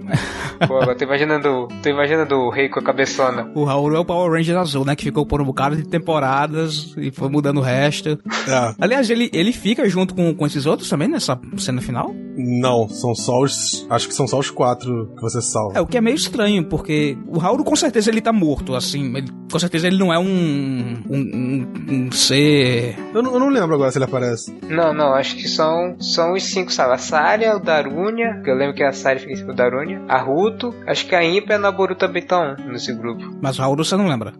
[0.67, 3.51] Pô, agora tô imaginando, tô imaginando o rei com a cabeçona.
[3.55, 4.95] O Raul é o Power Ranger azul, né?
[4.95, 8.11] Que ficou por um bocado de temporadas e foi mudando o resto.
[8.11, 8.75] É.
[8.79, 12.15] Aliás, ele, ele fica junto com, com esses outros também nessa cena final?
[12.37, 13.87] Não, são só os.
[13.91, 15.79] Acho que são só os quatro que você salva.
[15.79, 19.17] É, o que é meio estranho, porque o Raul com certeza ele tá morto, assim.
[19.17, 21.03] Ele, com certeza ele não é um.
[21.09, 22.97] um, um, um ser.
[23.15, 24.57] Eu não, eu não, lembro agora se ele aparece.
[24.69, 26.95] Não, não, acho que são, são os cinco, sabe?
[26.95, 29.90] A Saria, o Darunia, que eu lembro que a Saria fica em cima do Darunia,
[30.09, 33.23] a Ruto, acho que a Impa e a Naboru também estão nesse grupo.
[33.41, 34.33] Mas o Raul você não lembra?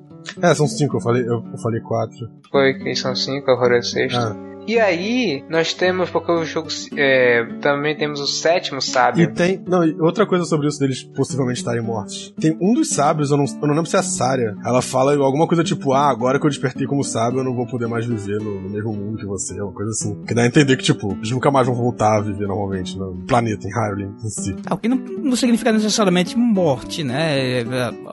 [0.43, 2.31] É, são cinco, eu falei, eu, eu falei quatro.
[2.51, 4.19] Foi, que são cinco, a Horror é sexto.
[4.19, 4.37] Ah.
[4.71, 9.25] E aí, nós temos, porque o jogo é, também temos o sétimo sábio.
[9.25, 9.61] E tem.
[9.67, 12.33] Não, outra coisa sobre isso deles possivelmente estarem mortos.
[12.41, 14.55] Tem um dos sábios, eu não, eu não lembro se é a Sária.
[14.65, 17.67] Ela fala alguma coisa tipo: Ah, agora que eu despertei como sábio, eu não vou
[17.67, 20.23] poder mais viver no, no mesmo mundo que você, uma coisa assim.
[20.23, 23.25] Que dá a entender que, tipo, eles nunca mais vão voltar a viver normalmente no
[23.27, 24.55] planeta, em Hyrule em si.
[24.71, 27.65] É, o que não, não significa necessariamente morte, né?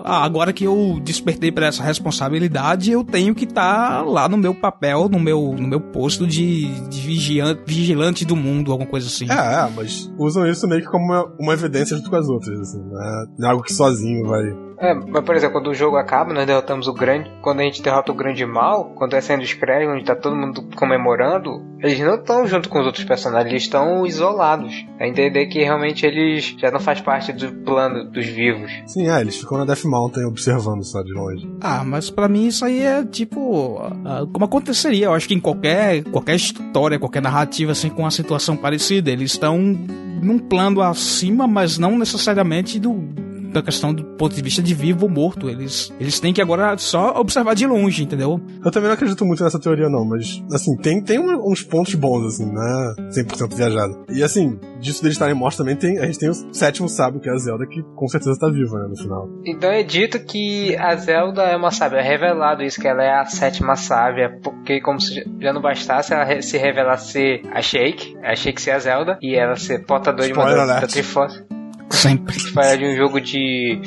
[0.04, 4.38] Ah, agora que eu despertei para essa responsabilidade, eu tenho que estar tá lá no
[4.38, 9.08] meu papel, no meu, no meu posto de de, vigilante, vigilante do mundo, alguma coisa
[9.08, 9.26] assim.
[9.30, 12.60] É, é, mas usam isso meio que como uma, uma evidência junto com as outras,
[12.60, 13.26] assim, né?
[13.42, 16.88] É algo que sozinho vai é, mas por exemplo, quando o jogo acaba, nós derrotamos
[16.88, 17.32] o grande.
[17.42, 20.36] Quando a gente derrota o grande mal, quando é sendo os créditos, onde tá todo
[20.36, 24.86] mundo comemorando, eles não estão junto com os outros personagens, eles estão isolados.
[25.00, 28.72] É entender que realmente eles já não faz parte do plano dos vivos.
[28.86, 31.50] Sim, é, eles ficam na Death Mountain observando só de longe.
[31.62, 33.82] Ah, mas para mim isso aí é tipo.
[33.82, 38.12] Uh, como aconteceria, eu acho que em qualquer, qualquer história, qualquer narrativa assim com uma
[38.12, 43.27] situação parecida, eles estão num plano acima, mas não necessariamente do
[43.60, 45.50] da questão do ponto de vista de vivo ou morto.
[45.50, 48.40] Eles, eles têm que agora só observar de longe, entendeu?
[48.64, 52.26] Eu também não acredito muito nessa teoria, não, mas, assim, tem, tem uns pontos bons,
[52.26, 52.96] assim, né?
[53.12, 54.06] 100% viajado.
[54.10, 57.30] E, assim, disso deles estarem mortos também, tem, a gente tem o sétimo sábio, que
[57.30, 59.30] é a Zelda, que com certeza tá viva, né, no final.
[59.46, 61.98] Então é dito que a Zelda é uma sábia.
[61.98, 66.14] É revelado isso, que ela é a sétima sábia, porque como se já não bastasse
[66.14, 70.28] ela se revelar ser a Shake, a Shake ser a Zelda, e ela ser portadora
[70.28, 71.57] de uma da, da Triforce.
[71.90, 72.40] Sempre.
[72.52, 73.82] Fala de um jogo de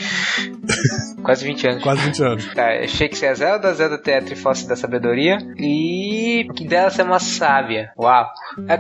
[1.22, 1.82] quase 20 anos.
[1.82, 2.54] Quase 20 anos.
[2.54, 7.02] Tá, Shakespeare é a Zelda, Zelda tem a Triforce da Sabedoria e que dela ser
[7.02, 7.92] uma sábia.
[7.98, 8.26] Uau.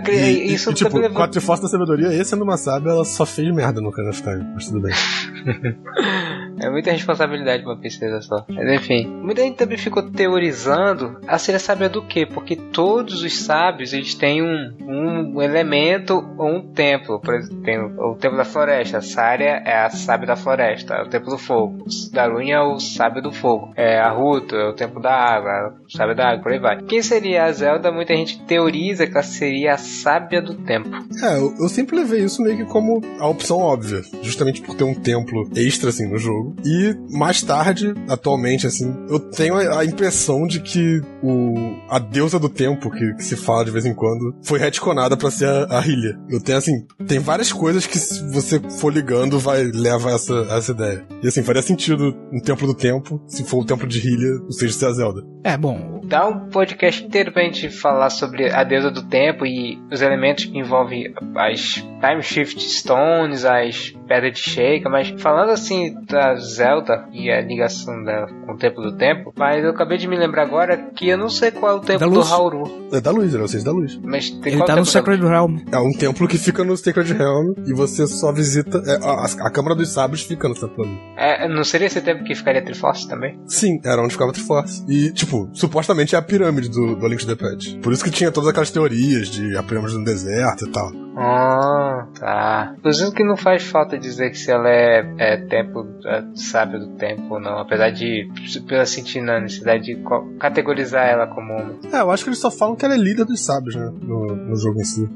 [0.08, 1.16] E, Isso e, tipo, levou...
[1.16, 4.10] com a Triforce da Sabedoria, esse sendo uma sábia, ela só fez merda no Ocarina
[4.10, 4.94] of Time, mas tudo bem.
[6.60, 8.44] é muita responsabilidade uma princesa só.
[8.48, 12.26] Mas enfim, muita gente também ficou teorizando a ser sábia do quê?
[12.26, 17.20] Porque todos os sábios, eles têm um, um elemento ou um templo.
[17.20, 21.02] Por exemplo, tem o, o templo da floresta, Sária é a sábia da floresta, é
[21.02, 21.84] o templo do fogo.
[22.12, 23.72] Darun é o sábio do fogo.
[23.76, 26.82] É, a Ruto é o templo da água, o sábio da água, por aí vai.
[26.82, 27.90] Quem seria a Zelda?
[27.90, 30.90] Muita gente teoriza que ela seria a sábia do tempo.
[31.22, 34.84] É, eu, eu sempre levei isso meio que como a opção óbvia, justamente por ter
[34.84, 36.49] um templo extra assim no jogo.
[36.64, 41.54] E mais tarde, atualmente, assim, eu tenho a, impressão de que o,
[41.88, 45.30] a deusa do tempo, que, que se fala de vez em quando, foi retconada para
[45.30, 46.18] ser a, a Hylia.
[46.28, 50.34] Eu tenho assim, tem várias coisas que se você for ligando, vai leva a essa,
[50.50, 51.06] essa ideia.
[51.22, 54.52] E assim, faria sentido um templo do tempo, se for o templo de Hylia, o
[54.52, 55.22] seja ser a Zelda.
[55.44, 59.80] É, bom, dá um podcast inteiro pra gente falar sobre a deusa do tempo e
[59.92, 65.94] os elementos que envolvem as Time Shift Stones, as Pedras de Sheikah, mas falando assim
[66.08, 70.08] da Zelda e a ligação dela com o Templo do Tempo, mas eu acabei de
[70.08, 72.88] me lembrar agora que eu não sei qual é o templo do Hauru.
[72.92, 73.96] É da luz, ele é o seis da luz.
[74.02, 75.58] Mas tem Ele tá no Sacred Realm.
[75.70, 78.82] É um templo que fica no Sacred Realm e você só visita.
[78.84, 80.88] é, a, a Câmara dos Sábios fica no templo.
[81.16, 83.38] É, não seria esse tempo que ficaria Triforce também?
[83.46, 84.84] Sim, era onde ficava Triforce.
[84.88, 87.78] E, tipo, supostamente é a pirâmide do, do Link to the Past.
[87.78, 90.90] Por isso que tinha todas aquelas teorias de a pirâmide no deserto e tal.
[91.16, 92.74] Ah, tá.
[92.78, 96.96] Inclusive que não faz falta dizer que se ela é, é tempo, é sábio do
[96.96, 98.28] tempo ou não, apesar de
[98.66, 100.02] pela sentir a necessidade de
[100.38, 101.78] categorizar ela como uma.
[101.92, 103.92] É, eu acho que eles só falam que ela é líder dos sábios, né?
[104.00, 105.08] No, no jogo em si.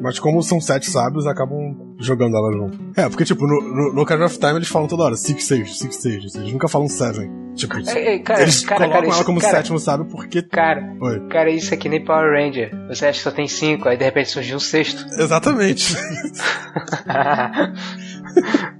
[0.00, 2.78] Mas como são sete sábios, acabam jogando ela junto.
[2.96, 5.74] É, porque, tipo, no, no, no Ocarina of Time eles falam toda hora Six Sage,
[5.78, 6.16] Six Sage.
[6.36, 7.42] Eles nunca falam Seven.
[7.54, 10.42] Tipo, Ei, ei, cara, eles cara, colocam cara, ela isso- como cara, sétimo sábio porque...
[10.42, 11.28] Cara, Oi.
[11.28, 12.70] cara, isso aqui nem Power Ranger.
[12.88, 15.04] Você acha que só tem cinco, aí de repente surgiu um sexto.
[15.18, 15.94] Exatamente.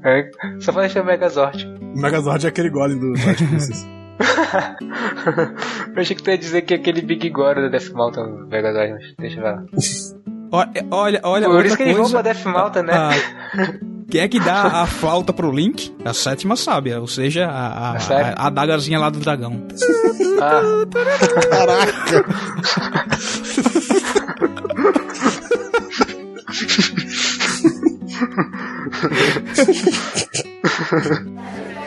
[0.04, 1.66] É, só pra deixar o Megazord.
[1.94, 3.86] o Megazord é aquele golem do Twilight Princess.
[5.94, 8.46] Eu achei que tu ia dizer que é aquele Big Gore da Death Mountain do
[8.48, 9.64] Megazord, mas deixa eu ver lá.
[10.52, 12.92] Olha, olha, olha Por isso que eles vão pra Death Mountain, né?
[12.94, 13.10] Ah,
[14.10, 15.96] quem é que dá a flauta pro Link?
[16.04, 19.66] A sétima sábia, ou seja, a, a, a, a dagazinha lá do dragão.
[20.42, 20.60] Ah,
[21.48, 22.24] Caraca!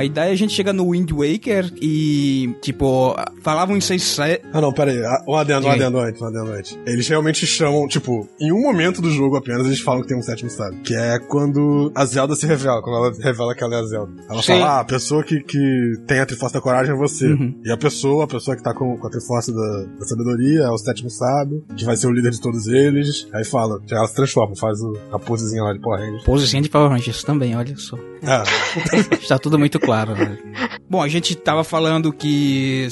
[0.00, 4.02] Bom, a ideia é a gente chega no Wind Waker e, tipo, falavam em seis...
[4.02, 4.98] se- Ah, não, pera aí.
[5.04, 5.76] Ah, Um adendo, um aí.
[5.76, 6.78] adendo antes, um adendo antes.
[6.86, 10.22] Eles realmente chamam, tipo, em um momento do jogo apenas, eles falam que tem um
[10.22, 10.80] sétimo sábio.
[10.82, 14.12] Que é quando a Zelda se revela, quando ela revela que ela é a Zelda.
[14.28, 14.52] Ela Sim.
[14.52, 17.26] fala, ah, a pessoa que, que tem a Triforce da Coragem é você.
[17.26, 17.60] Uhum.
[17.64, 20.70] E a pessoa, a pessoa que tá com, com a Triforce da, da Sabedoria é
[20.70, 23.28] o sétimo sábio, que vai ser o líder de todos eles.
[23.32, 26.24] Aí fala, ela se transforma, faz o, a posezinha lá de Power Rangers.
[26.24, 27.96] Posezinha de Power Rangers também, olha só.
[28.22, 28.42] É,
[29.16, 30.38] Está tudo muito claro, né?
[30.88, 32.86] Bom, a gente tava falando que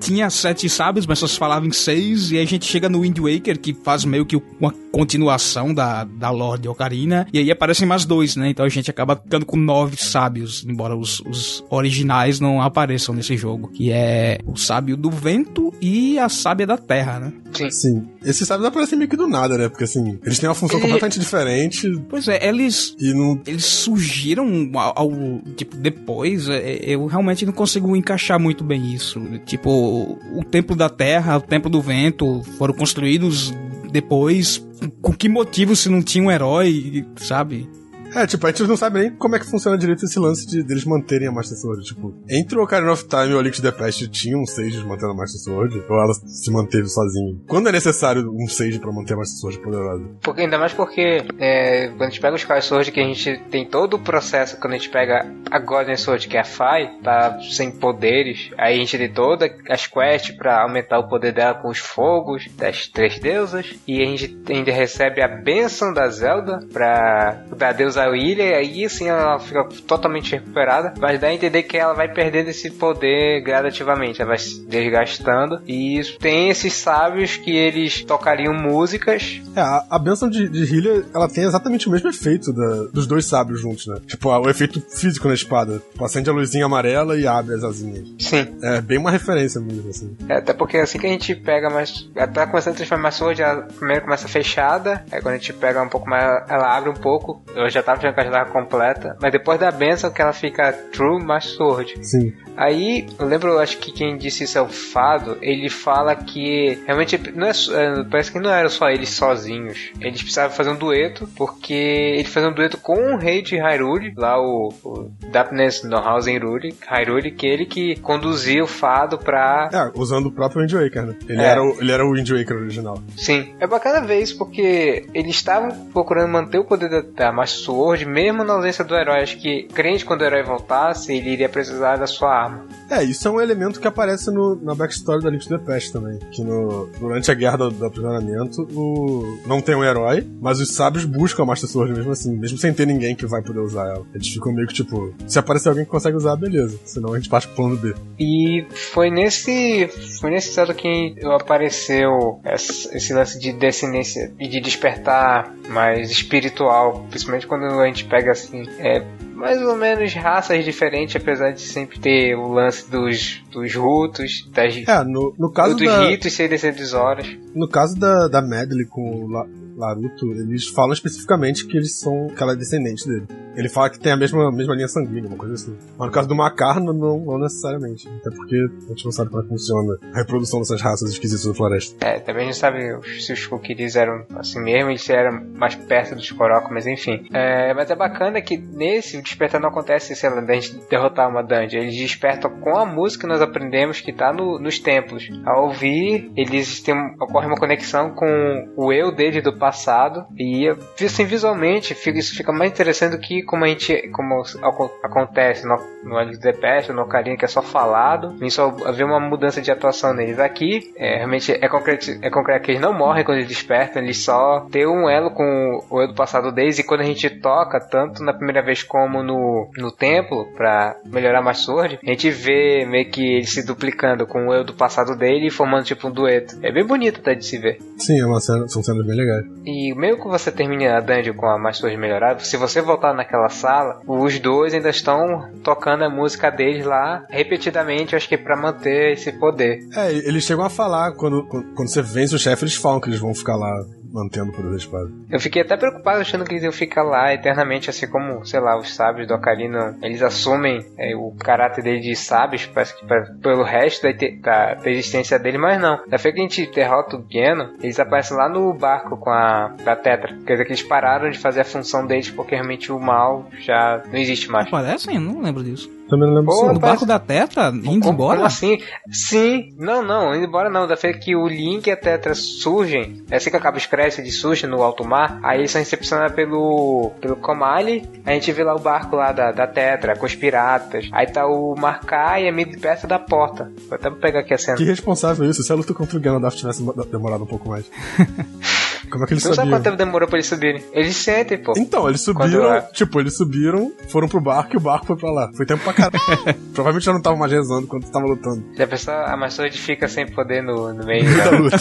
[0.00, 3.00] tinha sete sábios, mas só se falava em seis, e aí a gente chega no
[3.02, 7.50] Wind Waker, que faz meio que uma continuação da, da lore de Ocarina, e aí
[7.50, 8.48] aparecem mais dois, né?
[8.48, 13.36] Então a gente acaba ficando com nove sábios, embora os, os originais não apareçam nesse
[13.36, 17.32] jogo, que é o sábio do vento e a sábia da terra, né?
[17.70, 18.02] sim.
[18.24, 19.68] Esses sábios aparecem meio que do nada, né?
[19.68, 23.64] Porque assim, eles têm uma função E- completamente diferente Pois é, eles e não eles
[23.64, 29.20] surgiram ao, ao- tipo depois é, eu realmente não consigo encaixar muito bem isso.
[29.44, 33.52] Tipo o templo da terra o templo do vento foram construídos
[33.90, 34.66] depois
[35.00, 37.68] com que motivo se não tinha um herói sabe
[38.14, 40.62] É, tipo, a gente não sabe nem como é que funciona direito esse lance de
[40.62, 41.84] deles manterem a Master Sword.
[41.84, 44.02] Tipo, entre o Ocarina of Time e o Link to the Past
[44.34, 47.36] um Sage mantendo a Master Sword, ou ela se manteve sozinha?
[47.48, 50.04] Quando é necessário um Sage pra manter a Master Sword poderosa?
[50.20, 53.38] Porque, ainda mais porque é, quando a gente pega os Skyward Sword, que a gente
[53.50, 56.90] tem todo o processo, quando a gente pega a Golden Sword, que é a Fai,
[57.02, 61.54] tá sem poderes, aí a gente tem todas as quests pra aumentar o poder dela
[61.54, 66.60] com os fogos das três deusas, e a gente ainda recebe a benção da Zelda
[66.72, 71.62] pra, da deusa Ilha, e aí assim ela fica totalmente recuperada, mas dá a entender
[71.62, 77.36] que ela vai perdendo esse poder gradativamente, ela vai se desgastando, e tem esses sábios
[77.36, 81.90] que eles tocariam músicas É, a, a benção de, de Hylia, ela tem exatamente o
[81.92, 83.96] mesmo efeito da- dos dois sábios juntos, né?
[84.06, 85.78] Tipo, o efeito físico na espada.
[85.92, 88.08] Tipo, acende a luzinha amarela e abre as asinhas.
[88.18, 88.46] Sim.
[88.62, 90.16] É bem uma referência mesmo, assim.
[90.28, 92.08] É, até porque assim que a gente pega mais.
[92.32, 95.82] Tá começando a transformar a Sword, ela primeiro começa fechada, aí quando a gente pega
[95.82, 97.42] um pouco mais, ela abre um pouco.
[97.54, 100.72] Eu já tava que ela já tava completa, mas depois da benção que ela fica
[100.72, 101.94] True Master Sword.
[102.06, 102.32] Sim.
[102.56, 107.18] Aí, eu lembro, acho que quem disse isso é o Fado, ele fala que realmente
[107.34, 109.90] não é, é, parece que não eram só eles sozinhos.
[110.00, 114.12] Eles precisavam fazer um dueto, porque ele fazia um dueto com o rei de Hyrule,
[114.16, 119.98] lá o, o Darkness Nohausen Hyrule, Hyrule, que ele que conduzia o Fado pra É,
[119.98, 121.14] usando o próprio Wind Waker, né?
[121.28, 121.44] Ele, É.
[121.46, 122.98] era, o, ele era o Wind Waker original.
[123.16, 127.64] Sim, é bacana ver isso porque eles estavam procurando manter o poder da, da Master
[127.64, 129.22] Sword, mesmo na ausência do herói.
[129.22, 132.66] Acho que crente quando o herói voltasse, ele iria precisar da sua arma.
[132.90, 135.92] É, isso é um elemento que aparece no, na backstory da Link to the Past
[135.92, 136.18] também.
[136.30, 140.74] Que no, durante a guerra do, do aprisionamento, o, não tem um herói, mas os
[140.74, 143.88] sábios buscam a Master Sword mesmo assim, mesmo sem ter ninguém que vai poder usar
[143.88, 144.04] ela.
[144.14, 146.78] Eles ficam meio que tipo, se aparecer alguém que consegue usar, beleza.
[146.84, 147.94] Senão a gente parte pro plano B.
[148.18, 149.88] E foi nesse.
[150.20, 157.06] Foi nesse estado que apareceu esse, esse lance de descendência e de despertar mais espiritual.
[157.10, 158.68] Principalmente quando a gente pega assim.
[158.78, 159.04] É,
[159.42, 164.76] mais ou menos raças diferentes, apesar de sempre ter o lance dos, dos rutos, das,
[164.88, 166.58] É, no, no caso dos da, ritos serem
[166.94, 167.26] horas.
[167.54, 172.28] no caso da, da Medley com o La- Laruto, eles falam especificamente que eles são
[172.28, 173.26] que ela é descendente dele.
[173.56, 175.74] Ele fala que tem a mesma, mesma linha sanguínea, uma coisa assim.
[175.98, 178.06] Mas no caso do Macarno, não, não necessariamente.
[178.08, 181.54] Até porque a gente não sabe como é funciona a reprodução dessas raças esquisitas da
[181.54, 181.96] floresta.
[182.06, 182.78] É, também a gente sabe
[183.20, 187.26] se os Kukiris eram assim mesmo, eles eram mais perto dos Korok, mas enfim.
[187.32, 191.80] É, mas é bacana que nesse despertar não acontece, lá, da gente derrotar uma dungeon.
[191.82, 195.28] Eles despertam com a música que nós aprendemos que tá no- nos templos.
[195.44, 200.68] Ao ouvir, eles têm, ocorre uma conexão com o eu dele do passado e
[201.04, 205.66] assim, visualmente fica- isso fica mais interessante do que como a gente como aco- acontece
[205.66, 209.20] no, no Anime The Past, no Ocarina, que é só falado, e só haver uma
[209.20, 210.38] mudança de atuação neles.
[210.38, 214.18] Aqui, é, realmente é concreto, é concreto que eles não morrem quando eles despertam, eles
[214.24, 217.80] só têm um elo com o eu do passado deles, e quando a gente toca,
[217.80, 222.86] tanto na primeira vez como no, no templo, pra melhorar mais Sword, a gente vê
[222.86, 226.12] meio que ele se duplicando com o eu do passado dele e formando tipo um
[226.12, 226.56] dueto.
[226.62, 227.78] É bem bonito até de se ver.
[227.98, 229.44] Sim, é uma cena, são cenas bem legais.
[229.66, 233.12] E meio que você termina a dungeon com a mais Sword melhorada, se você voltar
[233.12, 238.56] naquela sala, os dois ainda estão tocando a música deles lá repetidamente, acho que pra
[238.56, 239.80] manter esse poder.
[239.96, 243.08] É, eles chegam a falar, quando, quando, quando você vence o chefe, eles falam que
[243.08, 243.72] eles vão ficar lá
[244.12, 245.10] mantendo o poder da espada.
[245.30, 248.78] Eu fiquei até preocupado achando que eles iam ficar lá eternamente, assim como, sei lá,
[248.78, 253.26] os sábios do Ocarina, eles assumem é, o caráter dele de sábios, parece que pra-
[253.42, 256.00] pelo resto da, da- da existência dele, mas não.
[256.08, 259.68] Da feita que a gente derrota o Geno, eles aparecem lá no barco com a
[259.84, 260.36] da Tetra.
[260.46, 264.02] Quer dizer que eles pararam de fazer a função deles porque realmente o mal já
[264.10, 264.68] não existe mais.
[264.68, 265.14] Parecem?
[265.14, 265.90] Eu não lembro disso.
[266.08, 266.74] Também não lembro Pô, não.
[266.74, 268.34] No barco da Tetra, indo Como, embora?
[268.36, 268.78] como assim?
[269.10, 270.86] Sim, não, não, indo embora não.
[270.86, 274.24] Da feita que o Link e a Tetra surgem, é assim que acaba os créditos
[274.24, 278.64] de surge no alto mar, aí eles são recepcionados pelo, pelo Komali, a gente vê
[278.64, 282.48] lá o barco lá da, da Tetra, com os piratas, aí tá o Markai e
[282.48, 283.70] é meio perto da porta.
[283.88, 284.76] Vou até pegar aqui a cena.
[284.76, 287.84] Que irresponsável isso, se a luta contra o Ganondorf tivesse demorado um pouco mais.
[289.10, 290.82] Como é que eles Você não sabe quanto tempo demorou pra eles subirem.
[290.92, 291.74] Eles sentem, pô.
[291.76, 295.16] Então, eles Quando subiram, eu- tipo, eles subiram, foram pro barco e o barco foi
[295.16, 295.50] pra lá.
[295.54, 296.18] Foi tempo pra caralho.
[296.72, 298.64] Provavelmente já não tava mais rezando quando tava lutando.
[298.74, 301.50] Já pensou, a Maçoide fica sem poder no, no meio da...
[301.50, 301.76] luta.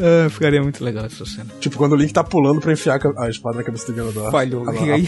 [0.00, 1.46] É, ficaria muito legal essa cena.
[1.60, 4.30] tipo, quando o Link tá pulando pra enfiar a espada na cabeça do Ganondorf.
[4.30, 4.62] Falhou.
[4.68, 5.04] ela E aí?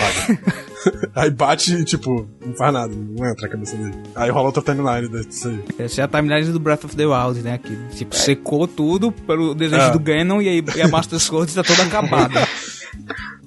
[1.14, 3.94] aí bate e, tipo, não faz nada, não entra a cabeça dele.
[4.14, 5.64] Aí rola outra timeline disso aí.
[5.78, 7.58] Essa é a timeline do Breath of the Wild, né?
[7.58, 9.90] Que, tipo, secou tudo pelo desejo É.
[9.90, 12.40] do Ganon e, aí, e a Master Sword tá toda acabada.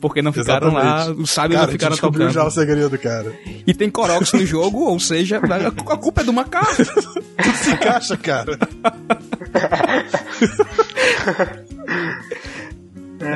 [0.06, 1.22] Porque não ficaram lá, Exatamente.
[1.24, 2.30] os sábios Cara, não ficaram tocando.
[2.30, 3.34] já o segredo, cara.
[3.66, 6.76] E tem Koroks no jogo, ou seja, a a culpa é do macaco.
[6.78, 8.56] Tudo se encaixa, cara.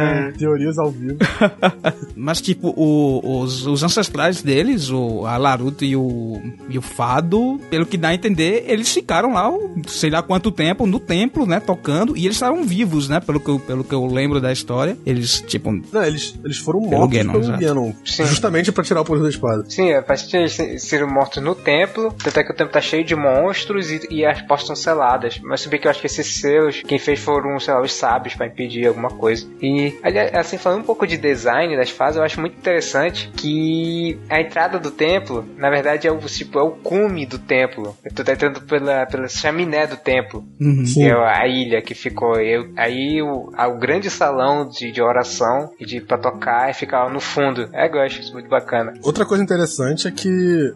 [0.01, 1.17] É, teorias ao vivo.
[2.15, 7.59] Mas, tipo, o- os, os ancestrais deles, o a Laruto e o, e o Fado,
[7.69, 9.51] pelo que dá a entender, eles ficaram lá,
[9.87, 13.49] sei lá quanto tempo, no templo, né, tocando, e eles estavam vivos, né, pelo que
[13.49, 14.97] eu, pelo que eu lembro da história.
[15.05, 17.57] Eles, tipo, Não, eles, eles foram Pelo mortos Ganon, pelo.
[17.57, 17.93] Ganon.
[18.05, 18.25] Sim.
[18.25, 19.63] Justamente pra tirar o poder da espada.
[19.69, 23.91] Sim, é, eles serem mortos no templo, até que o templo tá cheio de monstros
[23.91, 25.39] e, e as portas estão seladas.
[25.43, 27.93] Mas se bem que eu acho que esses seus, quem fez foram, sei lá, os
[27.93, 29.47] sábios pra impedir alguma coisa.
[29.61, 34.19] E, aliás, assim, falando um pouco de design das fases, eu acho muito interessante que
[34.29, 37.95] a entrada do templo, na verdade, é o, tipo, é o cume do templo.
[38.13, 40.45] Tu tá entrando pela, pela chaminé do templo.
[40.59, 40.83] uhum.
[40.83, 42.39] Que é a ilha que ficou.
[42.39, 47.09] Eu, aí o, o grande salão de, de oração e de pra tocar e ficar
[47.09, 47.69] no fundo.
[47.73, 48.93] É, eu gosto, isso é muito bacana.
[49.03, 50.29] Outra coisa interessante é que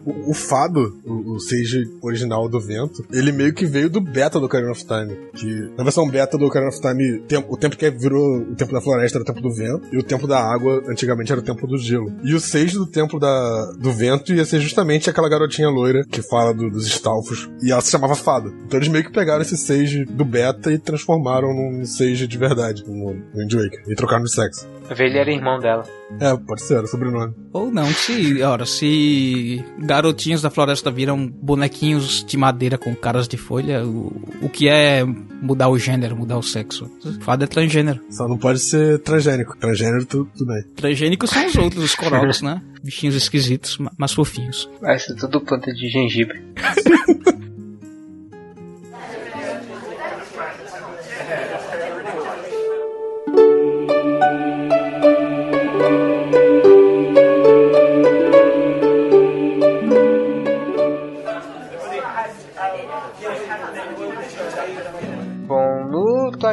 [0.04, 4.38] o, o Fado, o, o Sage original do vento, ele meio que veio do beta
[4.38, 5.16] do Ocarina of Time.
[5.34, 8.80] Que na versão beta do Ocarina of Time, o tempo que virou o tempo da
[8.80, 11.66] floresta era o tempo do vento, e o tempo da água antigamente era o tempo
[11.66, 12.12] do gelo.
[12.22, 16.22] E o Sage do tempo da, do vento ia ser justamente aquela garotinha loira que
[16.22, 18.54] fala do- dos estalfos, e ela se chamava Fado.
[18.66, 22.84] Então eles meio que pegaram esse Sage do beta e transformaram num Sage de verdade,
[22.86, 24.68] no, no Wind Waker, e trocaram de sexo.
[24.98, 25.82] Ele era irmão dela.
[26.20, 27.32] É, pode ser, era o sobrenome.
[27.52, 33.36] Ou não, se, ora, se garotinhos da floresta viram bonequinhos de madeira com caras de
[33.38, 34.12] folha, o,
[34.42, 36.90] o que é mudar o gênero, mudar o sexo?
[37.20, 38.00] Fada é transgênero.
[38.10, 39.56] Só não pode ser ser transgênico.
[39.58, 40.62] Transgênero, tudo, tudo bem.
[40.74, 42.62] Transgênicos são os outros, os corogos, né?
[42.82, 44.68] Bichinhos esquisitos, mas fofinhos.
[44.80, 46.42] Vai ser tudo planta de gengibre.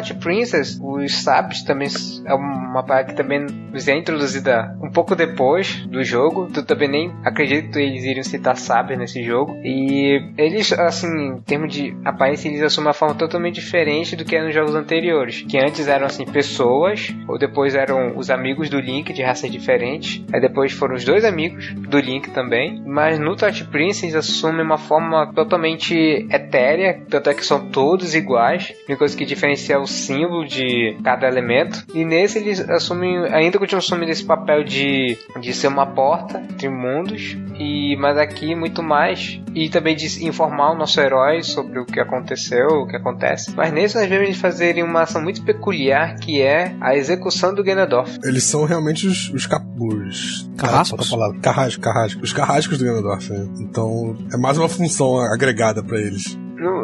[0.02, 1.90] Twilight Princess, os sabres também
[2.32, 3.46] é uma parte que também
[3.88, 6.48] é introduzida um pouco depois do jogo.
[6.52, 9.54] Tu também nem acredito que eles iriam citar sabres nesse jogo.
[9.64, 14.36] E eles, assim, em termos de aparência, eles assumem uma forma totalmente diferente do que
[14.36, 15.42] era nos jogos anteriores.
[15.42, 20.24] Que antes eram, assim, pessoas, ou depois eram os amigos do Link de raças diferentes.
[20.34, 22.82] Aí depois foram os dois amigos do Link também.
[22.86, 25.94] Mas no Twilight Princess assumem uma forma totalmente
[26.30, 28.74] etérea, tanto é que são todos iguais.
[28.88, 31.86] Única coisa que diferencia é o símbolo de cada elemento.
[31.94, 36.70] E nesse eles assumem, ainda continuam assumindo esse papel de, de ser uma porta entre
[36.70, 37.38] mundos.
[37.58, 39.42] E, mas aqui muito mais.
[39.54, 43.54] E também de informar o nosso herói sobre o que aconteceu, o que acontece.
[43.56, 47.64] Mas nesse nós vemos eles fazerem uma ação muito peculiar que é a execução do
[47.64, 48.20] Ganondorf.
[48.24, 50.50] Eles são realmente os, os capuz.
[50.58, 51.10] Carrascos?
[51.10, 51.40] palavra.
[51.40, 52.24] Carrascos, carrascos.
[52.24, 53.32] Os carrascos do Ganondorf.
[53.32, 53.48] Né?
[53.60, 56.38] Então é mais uma função agregada para eles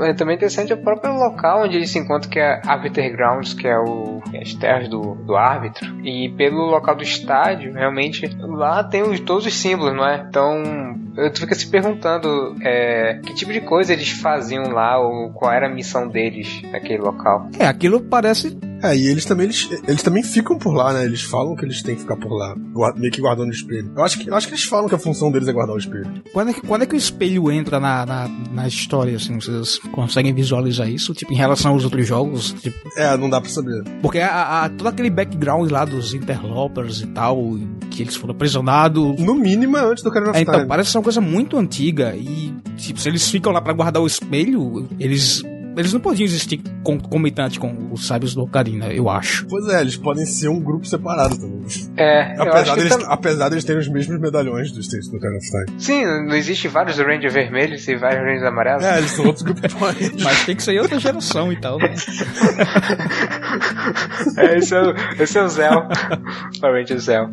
[0.04, 3.68] é também interessante o próprio local onde ele se encontra, que é Arbiter Grounds, que
[3.68, 5.86] é o, as terras do, do árbitro.
[6.04, 10.26] E pelo local do estádio, realmente, lá tem os, todos os símbolos, não é?
[10.28, 10.64] Então,
[11.34, 15.68] tu fica se perguntando é, que tipo de coisa eles faziam lá, ou qual era
[15.68, 17.50] a missão deles naquele local.
[17.60, 21.06] É, aquilo parece é, e eles também, eles, eles também ficam por lá, né?
[21.06, 22.56] Eles falam que eles têm que ficar por lá,
[22.96, 23.92] meio que guardando o espelho.
[23.96, 25.80] Eu acho que, eu acho que eles falam que a função deles é guardar o
[25.80, 26.22] espelho.
[26.32, 29.36] Quando é que, quando é que o espelho entra na, na, na história, assim?
[29.36, 31.14] Vocês conseguem visualizar isso?
[31.14, 32.54] Tipo, em relação aos outros jogos?
[32.54, 32.78] Tipo...
[32.96, 33.84] É, não dá pra saber.
[34.02, 37.58] Porque a, a, todo aquele background lá dos interlopers e tal,
[37.90, 39.20] que eles foram aprisionados...
[39.20, 42.16] No mínimo é antes do Ocarina of é, Então, parece ser uma coisa muito antiga
[42.16, 45.44] e, tipo, se eles ficam lá para guardar o espelho, eles
[45.78, 49.46] eles não podiam existir concomitante com os sábios do Ocarina, eu acho.
[49.48, 51.66] Pois é, eles podem ser um grupo separado também.
[51.96, 53.12] É, apesar, deles, tam...
[53.12, 55.82] apesar deles terem os mesmos medalhões dos States do Ocarina of Time.
[55.82, 58.84] Sim, não existe vários Ranger vermelhos e vários Rangers amarelos.
[58.84, 59.78] É, eles são outros grupos de
[60.24, 61.94] Mas tem que ser outra geração e tal, né?
[64.38, 65.88] é, esse é o, esse é o Zell.
[66.64, 67.30] O Ranger Zell.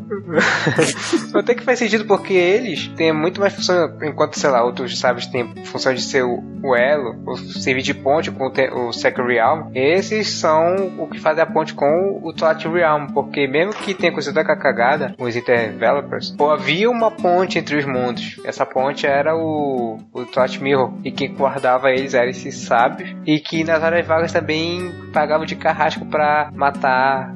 [1.34, 5.26] Até que faz sentido porque eles têm muito mais função, enquanto, sei lá, outros sábios
[5.26, 9.32] têm função de ser o, o elo, ou servir de ponte com o, o Second
[9.32, 13.94] Realm, esses são o que faz a ponte com o Twilight Realm, porque mesmo que
[13.94, 18.40] tenha coisa da cagada, os developers, pô, havia uma ponte entre os mundos.
[18.44, 23.38] Essa ponte era o, o Twilight Mirror, e quem guardava eles eram esses sábios, e
[23.38, 26.73] que nas áreas vagas também pagavam de carrasco para matar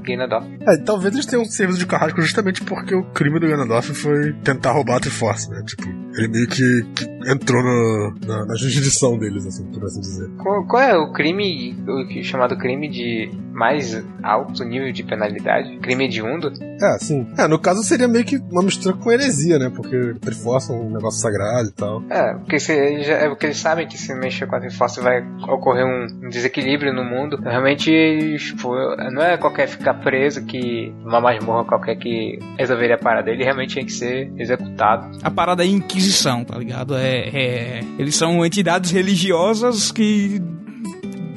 [0.03, 0.47] Ganondorf.
[0.61, 4.72] É, talvez eles tenham serviço de carrasco justamente porque o crime do Ganondorf foi tentar
[4.72, 5.62] roubar a Triforce, né?
[5.64, 5.84] Tipo,
[6.16, 10.28] ele meio que, que entrou no, na, na, jurisdição deles, assim, por assim dizer.
[10.39, 15.78] Qual, qual é o crime, o chamado crime de mais alto nível de penalidade?
[15.78, 16.52] Crime hediondo?
[16.80, 17.26] É, sim.
[17.36, 19.70] É, no caso seria meio que uma mistura com heresia, né?
[19.74, 22.02] Porque Triforce é um negócio sagrado e tal.
[22.09, 25.22] É, porque, se, já, é porque eles sabem que se mexer com a Triforce vai
[25.48, 27.36] ocorrer um, um desequilíbrio no mundo.
[27.38, 27.90] Então, realmente,
[28.38, 28.68] tipo,
[29.12, 33.30] não é qualquer ficar preso que uma masmorra qualquer que resolveria a parada.
[33.30, 35.18] Ele realmente tinha que ser executado.
[35.22, 36.96] A parada é Inquisição, tá ligado?
[36.96, 40.40] É, é, eles são entidades religiosas que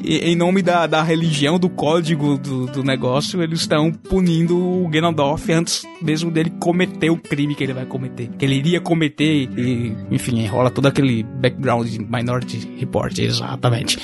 [0.03, 5.51] em nome da, da religião, do código do, do negócio, eles estão punindo o Ganondorf
[5.51, 8.29] antes mesmo dele cometer o crime que ele vai cometer.
[8.37, 13.97] Que ele iria cometer e, enfim, rola todo aquele background de Minority Report, exatamente.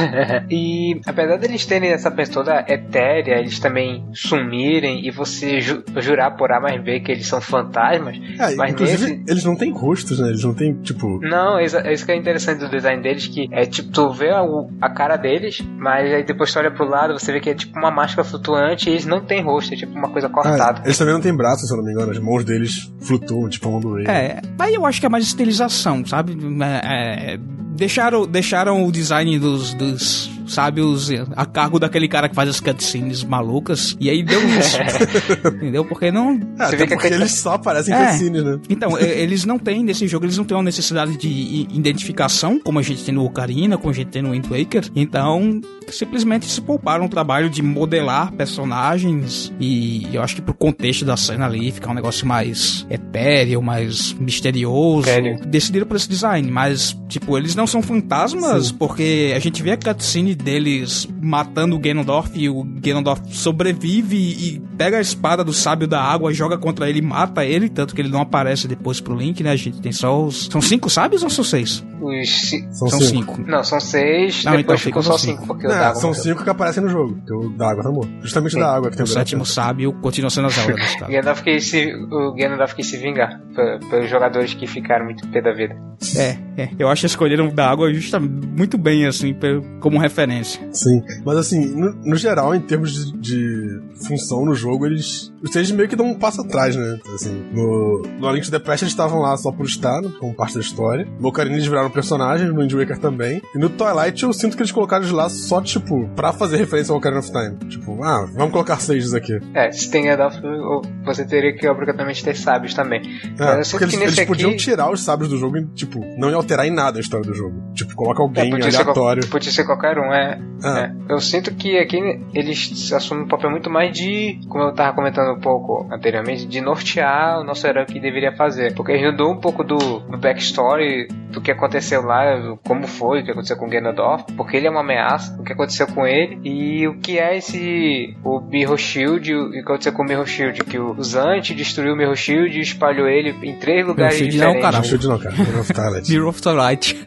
[0.50, 6.50] e apesar deles terem essa pessoa etérea, eles também sumirem e você ju jurar por
[6.52, 8.16] A mais B que eles são fantasmas.
[8.38, 9.24] É, mas inclusive, nesse...
[9.28, 10.28] eles não têm rostos, né?
[10.28, 11.20] Eles não têm, tipo.
[11.20, 14.42] Não, isso, isso que é interessante do design deles, que é tipo, tu vê a,
[14.80, 17.54] a cara deles deles, mas aí depois tu olha pro lado, você vê que é
[17.54, 20.80] tipo uma máscara flutuante e eles não têm rosto, é tipo uma coisa cortada.
[20.80, 23.48] Ah, eles também não têm braços, se eu não me engano, as mãos deles flutuam,
[23.48, 24.06] tipo a mão do rei.
[24.06, 26.36] É, aí eu acho que é mais estilização, sabe?
[26.62, 27.38] É, é,
[27.76, 33.22] deixaram, deixaram o design dos, dos sábios a cargo daquele cara que faz as cutscenes
[33.24, 33.96] malucas.
[34.00, 34.78] E aí deu isso.
[35.46, 35.84] Entendeu?
[35.84, 36.40] Porque não.
[36.58, 38.06] É, até porque eles só aparecem é.
[38.06, 38.58] cutscenes, né?
[38.68, 42.82] Então, eles não têm, nesse jogo, eles não têm uma necessidade de identificação, como a
[42.82, 44.90] gente tem no Ocarina, como a gente tem no Wind Waker.
[44.94, 49.52] Então, simplesmente se pouparam o trabalho de modelar personagens.
[49.60, 54.12] E eu acho que pro contexto da cena ali, ficar um negócio mais etéreo, mais
[54.14, 55.06] misterioso.
[55.06, 55.38] Sério?
[55.46, 56.50] Decidiram por esse design.
[56.50, 58.74] Mas, tipo, eles não são fantasmas, Sim.
[58.74, 64.16] porque a gente vê a cutscene cutscene deles matando o Ganondorf e o Ganondorf sobrevive
[64.16, 67.94] e pega a espada do sábio da água, joga contra ele e mata ele, tanto
[67.94, 69.50] que ele não aparece depois pro Link, né?
[69.50, 70.46] A gente tem só os.
[70.50, 71.84] São cinco sábios ou são seis?
[72.24, 73.36] Ci- São, São cinco.
[73.36, 73.50] cinco.
[73.50, 75.40] Não, são seis, Não, depois então ficou ficam só cinco.
[75.42, 76.22] cinco, porque o Não, Dagon são morreu.
[76.22, 78.10] cinco que aparecem no jogo, porque o da água tá morto.
[78.20, 81.12] Justamente da água que tem O sétimo sábio continua sendo a Zelda nesse O caso.
[81.12, 85.40] Gandalf quis se, o Gandalf quis se vingar pe- pelos jogadores que ficaram muito pé
[85.40, 85.74] da vida.
[86.16, 86.68] É, é.
[86.78, 89.34] Eu acho que escolheram da água justa, muito bem, assim,
[89.80, 90.23] como referência.
[90.72, 95.32] Sim, mas assim, no, no geral, em termos de, de função no jogo, eles.
[95.42, 96.98] Os três meio que dão um passo atrás, né?
[97.14, 100.10] Assim, no, no A Link to the Past eles estavam lá só por estar, né,
[100.18, 101.06] como parte da história.
[101.20, 103.42] No Ocarina eles viraram personagens, no Wind Waker também.
[103.54, 106.92] E no Twilight eu sinto que eles colocaram eles lá só, tipo, pra fazer referência
[106.92, 107.56] ao Ocarina of Time.
[107.68, 109.38] Tipo, ah, vamos colocar sages aqui.
[109.54, 113.02] É, se tem Gandalf, o- você teria que obrigatoriamente ter sábios também.
[113.38, 115.58] É, eu sinto porque eles, que nesse eles podiam aqui- tirar os sábios do jogo
[115.58, 117.62] e, tipo, não ia alterar em nada a história do jogo.
[117.74, 119.22] Tipo, coloca alguém É, podia, ser, aleatório.
[119.24, 120.38] qual- podia ser qualquer um, é.
[120.62, 120.80] Ah.
[120.80, 121.12] é.
[121.12, 121.98] Eu sinto que aqui
[122.32, 126.60] eles assumem um papel muito mais de, como eu tava comentando um pouco anteriormente, de
[126.60, 128.74] nortear o nosso herói que deveria fazer.
[128.74, 133.24] Porque eles dão um pouco do, do backstory do que aconteceu lá, como foi, o
[133.24, 136.38] que aconteceu com o Ganondorf, porque ele é uma ameaça, o que aconteceu com ele
[136.44, 140.26] e o que é esse o Mirror Shield e o que aconteceu com o Mirror
[140.26, 144.38] Shield, que o Zant destruiu o Mirror Shield e espalhou ele em três lugares Shield
[144.38, 144.62] não, diferentes.
[144.62, 144.82] caralho.
[144.82, 145.36] Não, Shield não, cara.
[145.36, 146.10] Mirror of Twilight.
[146.10, 147.06] Mirror of Twilight.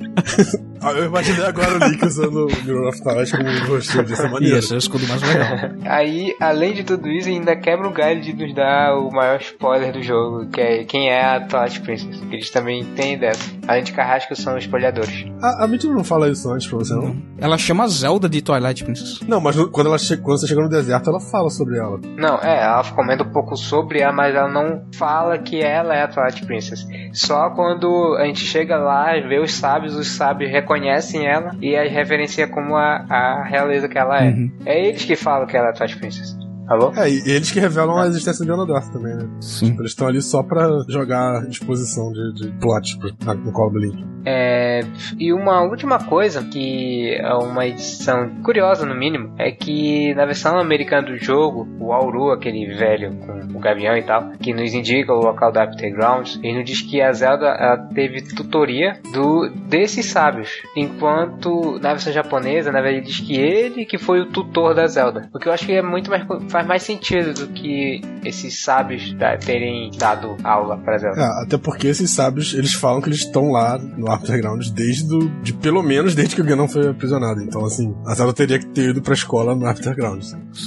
[0.82, 4.14] Ah, eu imaginei agora o Link usando o Mirror of Twilight como um Shield.
[4.14, 4.56] Essa maneira.
[4.56, 5.48] E esse é o escudo mais legal.
[5.86, 9.92] Aí, além de tudo isso, ainda quebra o galho de nos dar o maior spoiler
[9.92, 12.20] do jogo, que é quem é a Twilight Princess.
[12.20, 13.50] Que eles também têm dessa.
[13.68, 15.26] Além de Carrasco, são espalhadores.
[15.42, 17.16] A, a Mitty não fala isso antes pra você, não?
[17.38, 19.20] Ela chama Zelda de Twilight Princess.
[19.28, 22.00] Não, mas quando, ela che quando você chega no deserto, ela fala sobre ela.
[22.18, 26.04] Não, é, ela comenta um pouco sobre ela, mas ela não fala que ela é
[26.04, 26.86] a Twilight Princess.
[27.14, 31.88] Só quando a gente chega lá, vê os sábios, os sábios reconhecem ela e a
[31.88, 34.30] reverencia como a, a realeza que ela é.
[34.30, 34.51] Uhum.
[34.65, 36.47] É eles que falam que ela é a Twilight Princess.
[36.68, 36.91] Alô?
[36.95, 39.28] É, e eles que revelam a existência de Ganondorf também, né?
[39.39, 39.76] Sim.
[39.80, 44.05] Eles estão ali só pra jogar exposição de, de plot pro- no colo do Link.
[44.26, 44.82] É,
[45.18, 50.57] e uma última coisa, que é uma edição curiosa no mínimo, é que na versão
[50.59, 53.15] americana do jogo, o Auru, aquele velho
[53.51, 56.65] com o gavião e tal, que nos indica o local da After Grounds, ele nos
[56.65, 62.82] diz que a Zelda ela teve tutoria do desses sábios, enquanto na versão japonesa, na
[62.82, 65.30] verdade, ele diz que ele que foi o tutor da Zelda.
[65.34, 66.26] O que eu acho que é muito mais
[66.58, 71.22] faz mais sentido do que esses sábios da- terem dado aula pra Zelda.
[71.22, 75.30] É, até porque esses sábios, eles falam que eles estão lá no Afterground desde do,
[75.43, 77.41] de pelo menos desde que o Ganon foi aprisionado.
[77.43, 80.24] Então, assim, a Zelda teria que ter ido pra escola no Afterground.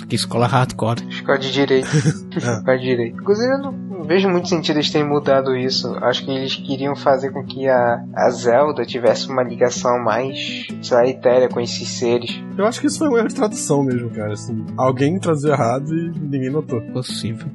[0.09, 1.05] Que escola hardcore.
[1.09, 1.88] Escola de direito.
[2.36, 3.20] Escola de direito.
[3.20, 5.95] Inclusive, eu não não vejo muito sentido eles terem mudado isso.
[6.01, 10.97] Acho que eles queriam fazer com que a, a Zelda tivesse uma ligação mais, sei
[10.97, 12.43] lá, etérea com esses seres.
[12.57, 14.32] Eu acho que isso foi um erro de tradução mesmo, cara.
[14.32, 16.81] Assim, alguém traduziu errado e ninguém notou.
[16.93, 17.49] Possível.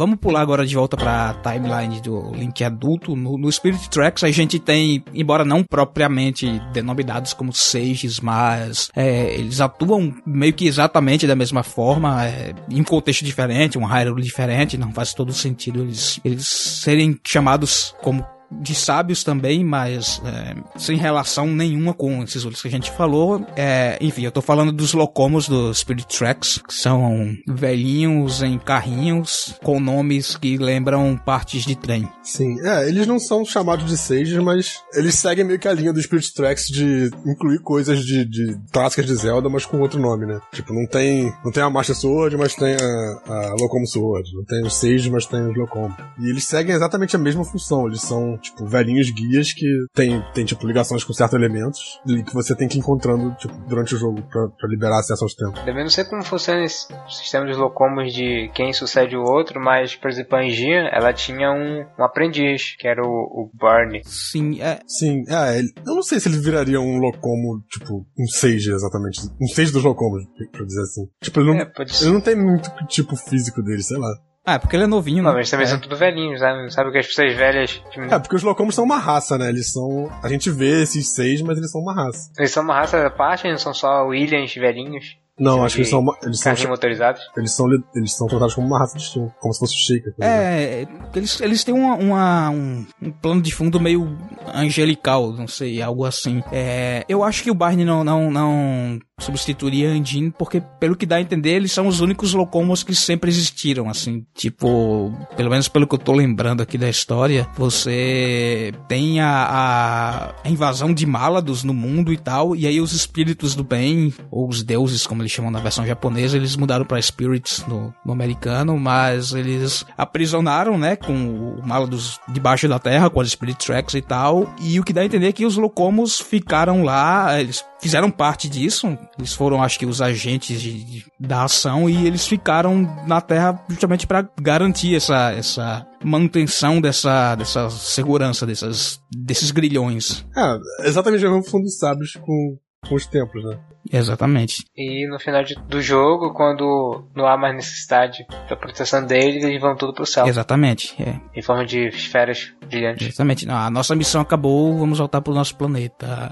[0.00, 3.14] Vamos pular agora de volta pra timeline do Link adulto.
[3.14, 9.34] No, no Spirit Tracks a gente tem, embora não propriamente denominados como sages, mas é,
[9.34, 14.22] eles atuam meio que exatamente da mesma forma, é, em um contexto diferente, um Hyrule
[14.22, 20.54] diferente, não faz todo sentido eles, eles serem chamados como de sábios também, mas é,
[20.78, 23.44] sem relação nenhuma com esses outros que a gente falou.
[23.56, 29.54] É, enfim, eu tô falando dos locomos do Spirit Tracks, que são velhinhos em carrinhos
[29.62, 32.08] com nomes que lembram partes de trem.
[32.22, 35.92] Sim, é, eles não são chamados de sages, mas eles seguem meio que a linha
[35.92, 40.26] do Spirit Tracks de incluir coisas de, de clássicas de Zelda, mas com outro nome,
[40.26, 40.40] né?
[40.52, 44.34] Tipo, não tem, não tem a Master Sword, mas tem a, a Sword.
[44.34, 45.90] Não tem os sages, mas tem os Locom.
[46.18, 47.86] E eles seguem exatamente a mesma função.
[47.86, 52.34] Eles são, tipo, velhinhos guias que tem, tem tipo, ligações com certos elementos e que
[52.34, 55.60] você tem que ir encontrando, tipo, durante o jogo pra, pra liberar acesso aos tempos.
[55.60, 59.94] Também não sei como funciona esse sistema dos locomos de quem sucede o outro, mas,
[59.94, 64.02] por exemplo, a Angia, ela tinha um, um aprendiz, que era o, o Barney.
[64.04, 68.26] Sim, é, Sim, é, ele- eu não sei se ele viraria um Locomo, tipo, um
[68.26, 69.20] Sage exatamente.
[69.40, 71.06] Um Sage dos Locomos, pra dizer assim.
[71.22, 71.72] Tipo, ele não, É,
[72.02, 74.08] ele não tem muito tipo físico dele, sei lá.
[74.46, 75.38] Ah, é porque ele é novinho, Não, né?
[75.38, 75.68] mas também É.
[75.68, 76.70] são tudo velhinhos, sabe?
[76.72, 77.70] Sabe que as pessoas velhas.
[77.90, 79.48] tipo, É, porque os Locomos são uma raça, né?
[79.48, 80.10] Eles são.
[80.22, 82.30] A gente vê esses seis, mas eles são uma raça.
[82.38, 85.18] Eles são uma raça da parte, não são só Williams velhinhos.
[85.38, 86.04] Não, acho que eles são.
[86.22, 87.22] Eles são, motorizados.
[87.34, 90.14] eles são, eles são tratados como uma raça distinta, como se fosse o Shaker.
[90.20, 94.18] É, eles, eles têm uma, uma- um, um plano de fundo meio
[94.54, 96.42] angelical, não sei, algo assim.
[96.52, 101.06] É, eu acho que o Barney não, não, não substituiria a Andine, porque, pelo que
[101.06, 104.24] dá a entender, eles são os únicos locomos que sempre existiram, assim.
[104.34, 110.48] Tipo, pelo menos pelo que eu tô lembrando aqui da história, você tem a, a,
[110.48, 114.62] invasão de Malados no mundo e tal, e aí os espíritos do bem, ou os
[114.62, 119.32] deuses, como eles chamam na versão japonesa, eles mudaram pra spirits no, no americano, mas
[119.32, 124.54] eles aprisionaram, né, com o Malados debaixo da terra, com as spirit tracks e tal,
[124.60, 128.48] e o que dá a entender é que os locomos ficaram lá, eles fizeram parte
[128.48, 133.20] disso, eles foram, acho que, os agentes de- de- da ação e eles ficaram na
[133.20, 140.26] Terra justamente para garantir essa, essa manutenção dessa, dessa segurança dessas, desses grilhões.
[140.36, 142.56] É, exatamente o mesmo fundo dos sábios com,
[142.88, 143.58] com os templos, né?
[143.92, 144.62] Exatamente.
[144.76, 149.60] E no final de- do jogo, quando não há mais necessidade da proteção deles, eles
[149.60, 150.26] vão tudo pro céu.
[150.26, 150.94] Exatamente.
[151.02, 153.06] É, Em forma de esferas brilhantes.
[153.08, 153.46] exatamente.
[153.46, 156.30] Não, a nossa missão acabou, vamos voltar pro nosso planeta.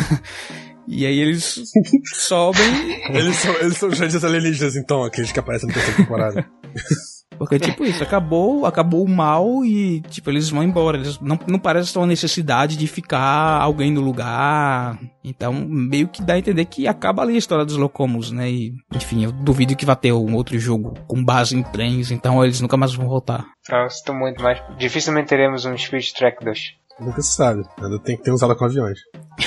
[0.90, 1.62] e aí eles
[2.14, 2.62] sobem
[3.10, 6.46] Eles são, eles são grandes alienígenas, então, aqueles que aparecem na terceira temporada.
[7.40, 10.98] Porque, tipo, isso, acabou, acabou o mal e, tipo, eles vão embora.
[10.98, 15.00] Eles não, não parece ter uma necessidade de ficar alguém no lugar.
[15.24, 18.50] Então, meio que dá a entender que acaba ali a história dos Locomos, né?
[18.50, 22.44] E, enfim, eu duvido que vai ter um outro jogo com base em trens, então
[22.44, 23.46] eles nunca mais vão voltar.
[23.64, 26.79] Então, eu sinto muito, mas dificilmente teremos um Spirit Track 2.
[27.00, 27.64] Nunca se sabe.
[27.80, 28.98] Ainda tem que ter usado com aviões.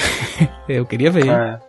[0.68, 1.30] Eu queria ver.
[1.30, 1.60] Ah,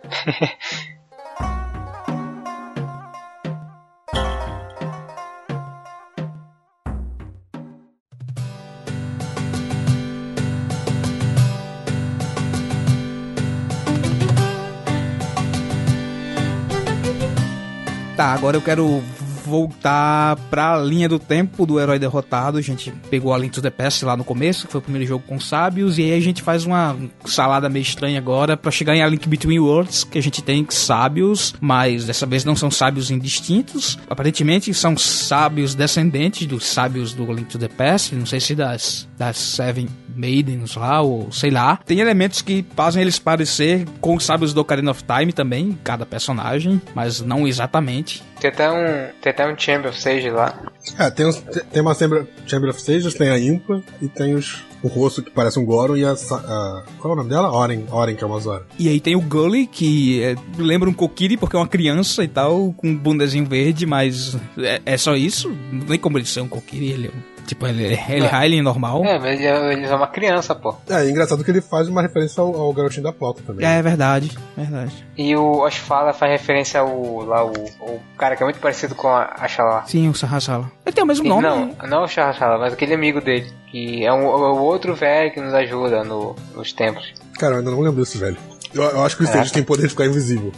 [18.15, 19.03] Tá, agora eu quero
[19.47, 22.57] voltar pra linha do tempo do herói derrotado.
[22.57, 25.07] A gente pegou a Link to the Past lá no começo, que foi o primeiro
[25.07, 28.95] jogo com sábios, e aí a gente faz uma salada meio estranha agora pra chegar
[28.95, 32.69] em A Link Between Worlds, que a gente tem sábios, mas dessa vez não são
[32.71, 33.97] sábios indistintos.
[34.09, 39.07] Aparentemente são sábios descendentes dos sábios do Link to the Past, não sei se das,
[39.17, 41.77] das Seven Maidens lá, ou sei lá.
[41.85, 46.05] Tem elementos que fazem eles parecer com os sábios do Ocarina of Time também, cada
[46.05, 48.23] personagem, mas não exatamente.
[48.39, 50.57] tem até um, tem até um Chamber of Sage lá.
[50.99, 51.37] É, tem, uns,
[51.71, 55.31] tem uma Chamber, Chamber of Sages, tem a Impa e tem os, o rosto que
[55.31, 56.83] parece um Goron e a, a.
[56.99, 57.51] Qual é o nome dela?
[57.51, 58.65] Oren, Oren que é uma Zora.
[58.77, 62.27] E aí tem o Gully, que é, lembra um Kokiri porque é uma criança e
[62.27, 65.51] tal, com um bundezinho verde, mas é, é só isso?
[65.71, 68.63] Não tem como ele ser um Kokiri, ele é um- Tipo, ele, ele é Hylian
[68.63, 69.03] normal.
[69.05, 70.75] É, mas ele- ele é uma criança, pô.
[70.89, 73.65] É, é engraçado que ele faz uma referência ao, ao garotinho da flauta também.
[73.65, 75.05] É, verdade, verdade.
[75.17, 79.07] E o Osfala faz referência ao lá o, o cara que é muito parecido com
[79.07, 79.83] a, a Shala.
[79.87, 80.71] Sim, o Sahasala.
[80.85, 81.41] Ele tem o mesmo nome.
[81.43, 81.75] Não, né?
[81.87, 85.39] não o Shala, mas aquele amigo dele, que é, um, é o outro velho que
[85.39, 87.13] nos ajuda no, nos templos.
[87.37, 88.37] Cara, eu ainda não lembro desse velho.
[88.75, 90.51] Eu, eu acho que o Stage tem poder de ficar invisível.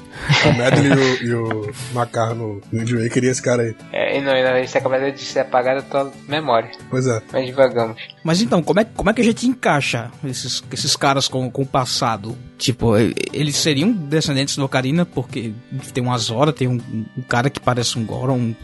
[0.44, 3.76] O Medley e o, e o Macar no, e esse cara aí.
[3.94, 6.72] É, e não, e não, isso acaba de ser apagado da tua memória.
[6.90, 7.22] Pois é.
[7.32, 8.02] Mas devagamos.
[8.24, 11.62] Mas então, como é, como é que a gente encaixa esses, esses caras com, com
[11.62, 12.36] o passado?
[12.58, 12.98] Tipo,
[13.32, 15.54] eles seriam descendentes do Ocarina, porque
[15.94, 16.82] tem uma Zora, tem um,
[17.16, 18.56] um cara que parece um Goron,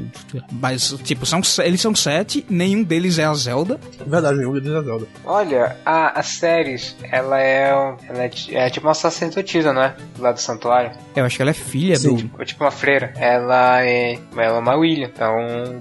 [0.52, 3.80] mas, tipo, são, eles são sete, nenhum deles é a Zelda.
[4.06, 5.08] Verdade, nenhum deles é Zelda.
[5.24, 9.96] Olha, a, a Ceres, ela é, um- ela é, é tipo uma sacerdotisa, não é?
[10.16, 10.92] Do lado do santuário.
[11.16, 12.16] Eu acho que ela é filha Sim.
[12.16, 12.32] do...
[12.40, 13.14] Ou tipo uma freira.
[13.16, 15.36] Ela é, ela é uma William, então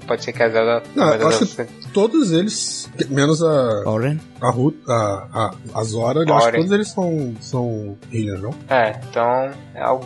[0.06, 0.82] pode ser que a Zelda...
[0.94, 4.18] Não, eu a acho que todos eles, menos a, Oren.
[4.42, 8.50] A Ruth, a, a, a Zora, eu acho que todos eles são, são healers, não?
[8.68, 10.02] É, então é algo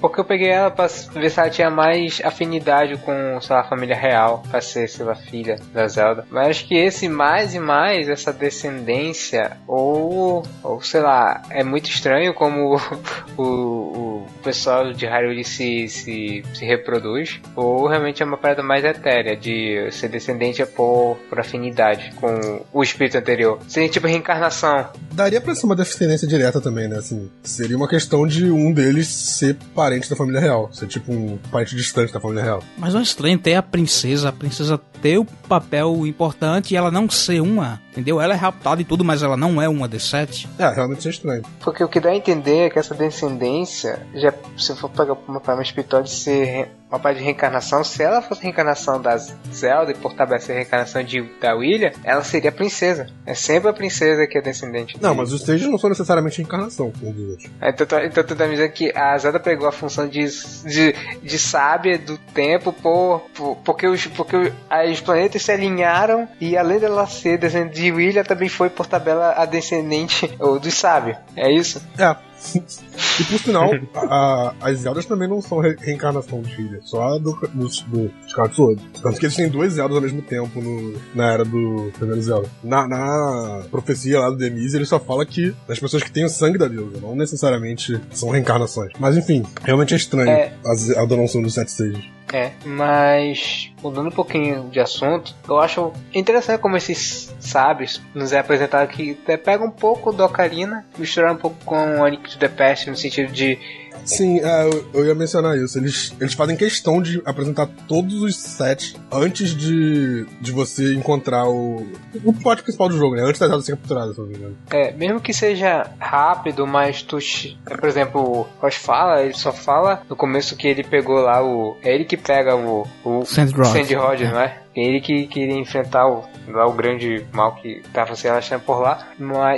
[0.00, 3.68] porque eu peguei ela pra ver se ela tinha mais afinidade com, sei lá, a
[3.68, 6.26] família real, pra ser, sei lá, filha da Zelda.
[6.30, 11.90] Mas acho que esse mais e mais, essa descendência, ou, ou sei lá, é muito
[11.90, 12.76] estranho como
[13.36, 18.84] o, o pessoal de Hyrule se, se, se reproduz, ou realmente é uma parada mais
[18.84, 23.58] etérea, de ser descendente por, por afinidade com o espírito anterior.
[23.74, 24.86] Seria tipo reencarnação.
[25.14, 26.98] Daria pra ser uma descendência direta também, né?
[26.98, 30.72] Assim, seria uma questão de um deles ser parente da família real.
[30.72, 32.62] Ser tipo um parente distante da família real.
[32.78, 36.88] Mas não é estranho ter a princesa, a princesa ter o papel importante e ela
[36.88, 38.20] não ser uma, entendeu?
[38.20, 40.48] Ela é raptada e tudo, mas ela não é uma das sete.
[40.58, 41.42] É, realmente é estranho.
[41.60, 45.40] Porque o que dá a entender é que essa descendência, já, se for pegar uma
[45.40, 49.94] forma espiritual de ser uma parte de reencarnação, se ela fosse reencarnação da Zelda e
[49.94, 53.06] por tabela ser reencarnação de, da William, ela seria a princesa.
[53.26, 55.22] É sempre a princesa que é descendente Não, dele.
[55.22, 57.50] mas os stages não são necessariamente reencarnação, como diz outros.
[57.60, 60.24] Então, tu- então tu tá me dizendo que a Zelda pegou a função de,
[60.64, 66.56] de, de sábia do tempo por, por- porque, os, porque os planetas se alinharam e
[66.56, 71.18] além dela ser descendente de William, também foi por tabela a descendente ou, dos sábios.
[71.36, 71.82] É isso?
[71.98, 72.16] É.
[72.54, 77.18] E por sinal, a- a- as Zeldas também não são re- reencarnação de filha, só
[77.18, 78.82] do, do, do Skyward Sword.
[79.02, 82.48] Tanto que eles têm duas Zeldas ao mesmo tempo no- na era do primeiro Zelda.
[82.62, 86.28] Na, na profecia lá do Demise, ele só fala que das pessoas que têm o
[86.28, 88.92] sangue da deusa, não necessariamente são reencarnações.
[88.98, 90.52] Mas enfim, realmente é estranho É.
[90.66, 92.04] a ser dos sete stages.
[92.32, 98.38] É, mas mudando um pouquinho de assunto, eu acho interessante como esses sábios nos é
[98.40, 102.38] apresentado que até pega um pouco do Ocarina, misturar um pouco com o Link to
[102.38, 103.58] the Past no sentido de
[104.04, 105.78] Sim, é, eu, eu ia mencionar isso.
[105.78, 111.86] Eles, eles fazem questão de apresentar todos os sets antes de, de você encontrar o,
[112.24, 113.22] o plot principal do jogo, né?
[113.22, 114.56] Antes da Zelda ser capturada, se não me engano.
[114.70, 117.18] É, mesmo que seja rápido, mas tu.
[117.64, 121.76] Por exemplo, o Roche fala, ele só fala no começo que ele pegou lá o.
[121.82, 122.86] É ele que pega o.
[123.04, 123.68] o Sandrod.
[123.68, 124.44] Sandrod, não é?
[124.46, 128.80] É ele que queria enfrentar o, lá o grande mal que tava se relaxando por
[128.80, 129.06] lá.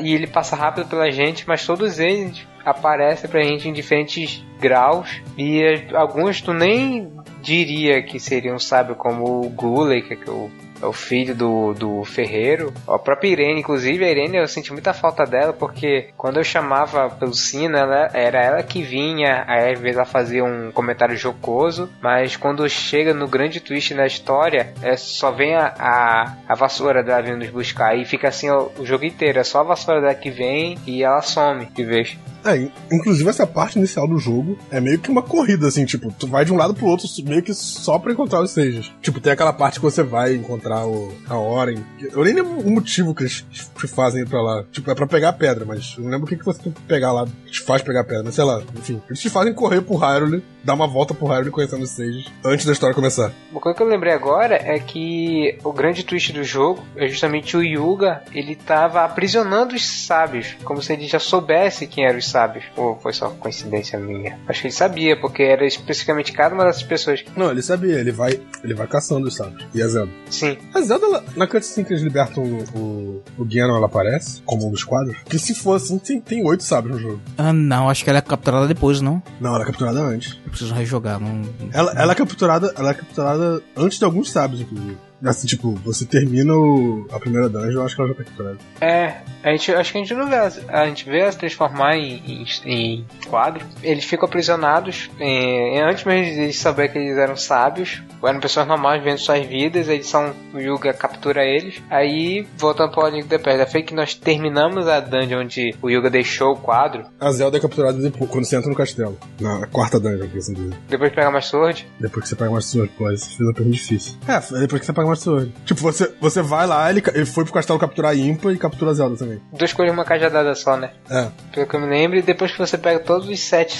[0.03, 5.23] E ele passa rápido pela gente, mas todos eles aparecem pra gente em diferentes graus.
[5.39, 5.63] E
[5.95, 7.11] alguns tu nem
[7.41, 10.51] diria que seriam, sabe, como o Guley, que é o
[10.83, 12.73] o filho do, do ferreiro.
[12.87, 17.09] A própria Irene, inclusive, a Irene eu senti muita falta dela, porque quando eu chamava
[17.11, 21.89] pelo sino, ela, era ela que vinha, aí às vezes ela fazia um comentário jocoso,
[22.03, 27.03] mas quando chega no grande twist da história, é, só vem a, a, a vassoura
[27.03, 30.01] dela vindo nos buscar, e fica assim ó, o jogo inteiro, é só a vassoura
[30.01, 32.19] dela que vem e ela some de vez.
[32.45, 36.13] É, in- inclusive essa parte inicial do jogo é meio que uma corrida, assim, tipo,
[36.13, 38.93] tu vai de um lado pro outro meio que só pra encontrar os stages.
[39.03, 41.83] Tipo, tem aquela parte que você vai encontrar o, a Oren.
[42.01, 44.65] Eu nem lembro o motivo que eles te fazem ir pra lá.
[44.73, 46.81] Tipo, é pra pegar pedra, mas eu não lembro o que, que você tem que
[46.83, 49.01] pegar lá, te faz pegar pedra, mas sei lá, enfim.
[49.09, 52.67] Eles te fazem correr pro Hyrule, dar uma volta pro Hyrule conhecendo os stages, antes
[52.67, 53.33] da história começar.
[53.51, 57.57] Uma coisa que eu lembrei agora é que o grande twist do jogo é justamente
[57.57, 62.29] o Yuga, ele tava aprisionando os sábios, como se ele já soubesse quem eram os
[62.29, 62.65] sábios.
[62.77, 64.39] Ou foi só coincidência minha?
[64.49, 67.25] Acho que ele sabia, porque era especificamente cada uma dessas pessoas.
[67.37, 69.65] Não, ele sabia, ele vai, ele vai caçando os sábios.
[69.75, 70.13] E a Zelda.
[70.31, 74.43] Sim, A Zelda, ela- na cutscene que eles libertam o, o, o Ganon, ela aparece
[74.45, 75.17] como um dos quadros.
[75.29, 77.21] Que se for assim, tem, tem oito sábios no jogo.
[77.39, 79.23] Ah, não, acho que ela é capturada depois, não?
[79.41, 80.39] Não, ela é capturada antes.
[80.57, 81.43] Eu preciso rejogar, não...
[81.71, 84.97] Ela, ela é capturada, ela é capturada antes de alguns sábios, inclusive.
[85.25, 88.59] Assim, tipo, você termina o- a primeira dungeon, eu acho que ela já tá capturada.
[88.81, 90.37] É, a gente, acho que a gente não vê
[90.69, 93.65] a gente vê elas transformar em, em, em quadro.
[93.83, 98.67] Eles ficam aprisionados é, antes mesmo de eles saber que eles eram sábios, eram pessoas
[98.67, 101.83] normais vivendo suas vidas, eles são o Yuga captura eles.
[101.91, 105.89] Aí voltando para o Link the Past, foi que nós terminamos a dungeon onde o
[105.91, 109.17] Yuga deixou o quadro, A Zelda é capturada depois, quando você entra no castelo.
[109.41, 110.75] Na quarta dungeon, que assim dizer.
[110.89, 111.87] depois de pegar mais sword.
[112.01, 114.15] Depois que você pega mais sword, pô, isso fez uma pergunta difícil.
[114.29, 115.53] É, depois que você pega sword.
[115.65, 118.91] Tipo, você, você vai lá, ele, ele foi pro castelo capturar a Impa e captura
[118.91, 119.41] a Zelda também.
[119.53, 120.91] Duas coisas uma cajadada só, né?
[121.11, 121.29] É.
[121.53, 123.77] Pelo que eu me lembro, e depois que você pega todos os sete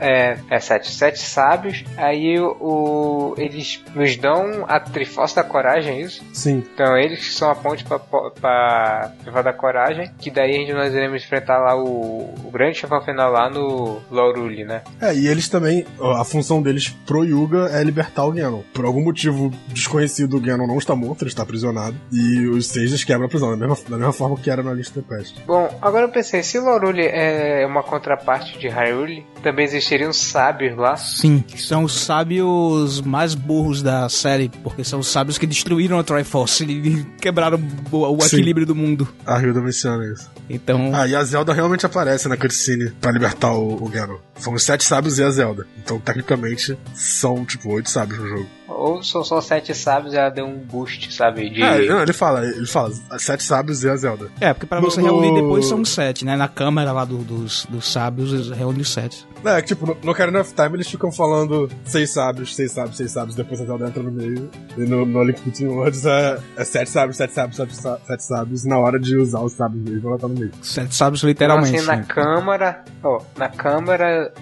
[0.00, 6.00] é, é sete, sete sábios, aí o, eles nos dão a Triforce da Coragem, é
[6.02, 6.22] isso?
[6.32, 6.62] Sim.
[6.74, 10.72] Então eles que são a ponte pra, pra Triforce da Coragem, que daí a gente
[10.72, 14.82] nós iremos enfrentar lá o, o grande chefão final lá no Lauruli, né?
[15.00, 18.62] É, e eles também, a função deles pro Yuga é libertar o Ganon.
[18.72, 21.96] Por algum motivo desconhecido, o Ganon não está morto, ele está aprisionado.
[22.12, 25.02] E os Sages quebram a prisão, da mesma, da mesma forma que era na lista
[25.02, 25.36] Pest.
[25.46, 30.96] Bom, agora eu pensei, se Lauruli é uma contraparte de Hyrule, também existiriam sábios lá.
[30.96, 36.04] Sim, são os sábios mais burros da série, porque são os sábios que destruíram a
[36.04, 38.36] Triforce e quebraram o, Sim.
[38.36, 39.08] equilíbrio do mundo.
[39.26, 40.30] A Hilda menciona isso.
[40.48, 44.18] Então, Ah, e a Zelda realmente aparece na cutscene pra libertar o, o Ganon.
[44.38, 45.66] São os sete sábios e a Zelda.
[45.78, 48.46] Então, tecnicamente, são, tipo, oito sábios no jogo.
[48.70, 51.50] Ou são só sete sábios e ela deu um boost, sabe?
[51.50, 51.62] De...
[51.62, 54.28] É, não, ele fala, ele fala, sete sábios e a Zelda.
[54.40, 56.36] é, porque pra você No- reunir depois são sete, né?
[56.36, 59.26] Na câmera lá do- dos, dos sábios, reúne os sete.
[59.44, 63.10] É, tipo, no, no Ocarina of Time eles ficam falando seis sábios, seis sábios, seis
[63.10, 64.50] sábios, depois a Zelda entra no meio.
[64.76, 67.74] E no, no Link Between Worlds é, é sete sábios, sete sábios, sete,
[68.06, 70.52] sete sábios, e na hora de usar os sábios mesmo, ela tá no meio.
[70.62, 71.76] Sete sábios Então, literalmente.
[71.76, 72.04] assim, na né?
[72.06, 74.32] câmara, ó, na câmara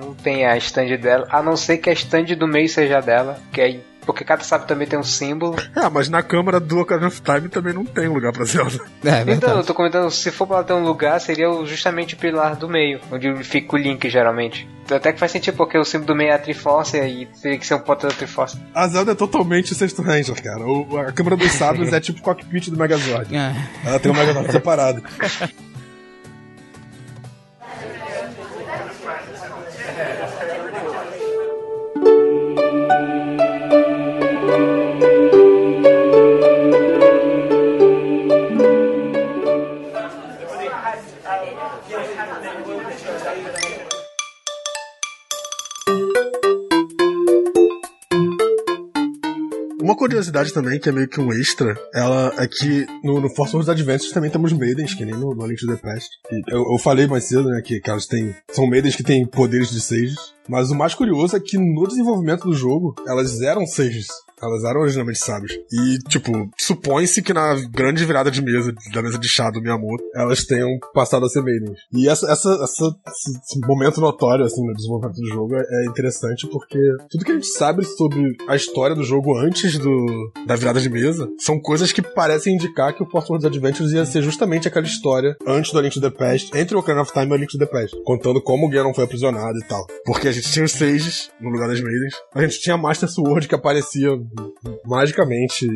[0.00, 3.38] não tem a stand dela, a não ser que a stand do meio seja dela,
[3.52, 3.75] que aí
[4.06, 5.56] porque cada sábio também tem um símbolo.
[5.74, 8.78] É, mas na câmara do Ocarina of Time também não tem lugar pra Zelda.
[9.04, 12.56] É, então, eu tô comentando, se for pra ter um lugar, seria justamente o pilar
[12.56, 14.68] do meio, onde fica o Link, geralmente.
[14.88, 17.66] Até que faz sentido, porque o símbolo do meio é a Triforce e teria que
[17.66, 18.56] ser um ponto da Triforce.
[18.72, 20.64] A Zelda é totalmente sexto Ranger, cara.
[20.64, 23.34] O, a câmara dos sábios é tipo o cockpit do Megazord.
[23.34, 23.52] É.
[23.84, 25.02] Ela tem um Megazord separado.
[49.94, 53.68] curiosidade também, que é meio que um extra, ela é que no, no Force Wars
[53.68, 56.08] Adventures também temos Maidens, que nem no, no Link to the Past.
[56.48, 59.70] Eu, eu, falei mais cedo, né, que, que elas têm, são Maidens que têm poderes
[59.70, 60.34] de Sages.
[60.48, 64.06] Mas o mais curioso é que no desenvolvimento do jogo, elas eram Sages.
[64.42, 65.52] Elas eram originalmente sábias.
[65.72, 70.04] E, tipo, supõe-se que na grande virada de mesa, da mesa de chá do Miyamoto,
[70.14, 71.78] elas tenham passado a ser maidens.
[71.92, 76.78] E essa, essa, essa, esse momento notório, assim, no desenvolvimento do jogo é, interessante porque
[77.10, 80.88] tudo que a gente sabe sobre a história do jogo antes do, da virada de
[80.88, 84.86] mesa são coisas que parecem indicar que o Force Wars Adventures ia ser justamente aquela
[84.86, 87.36] história antes do Link to the Past, entre o Ocarina of Time e o A
[87.36, 89.86] Link to the Past, contando como o Ganon foi aprisionado e tal.
[90.04, 93.08] Porque a gente tinha os Sages no lugar das Maidens, a gente tinha a Master
[93.08, 94.10] Sword que aparecia
[94.86, 95.66] magicamente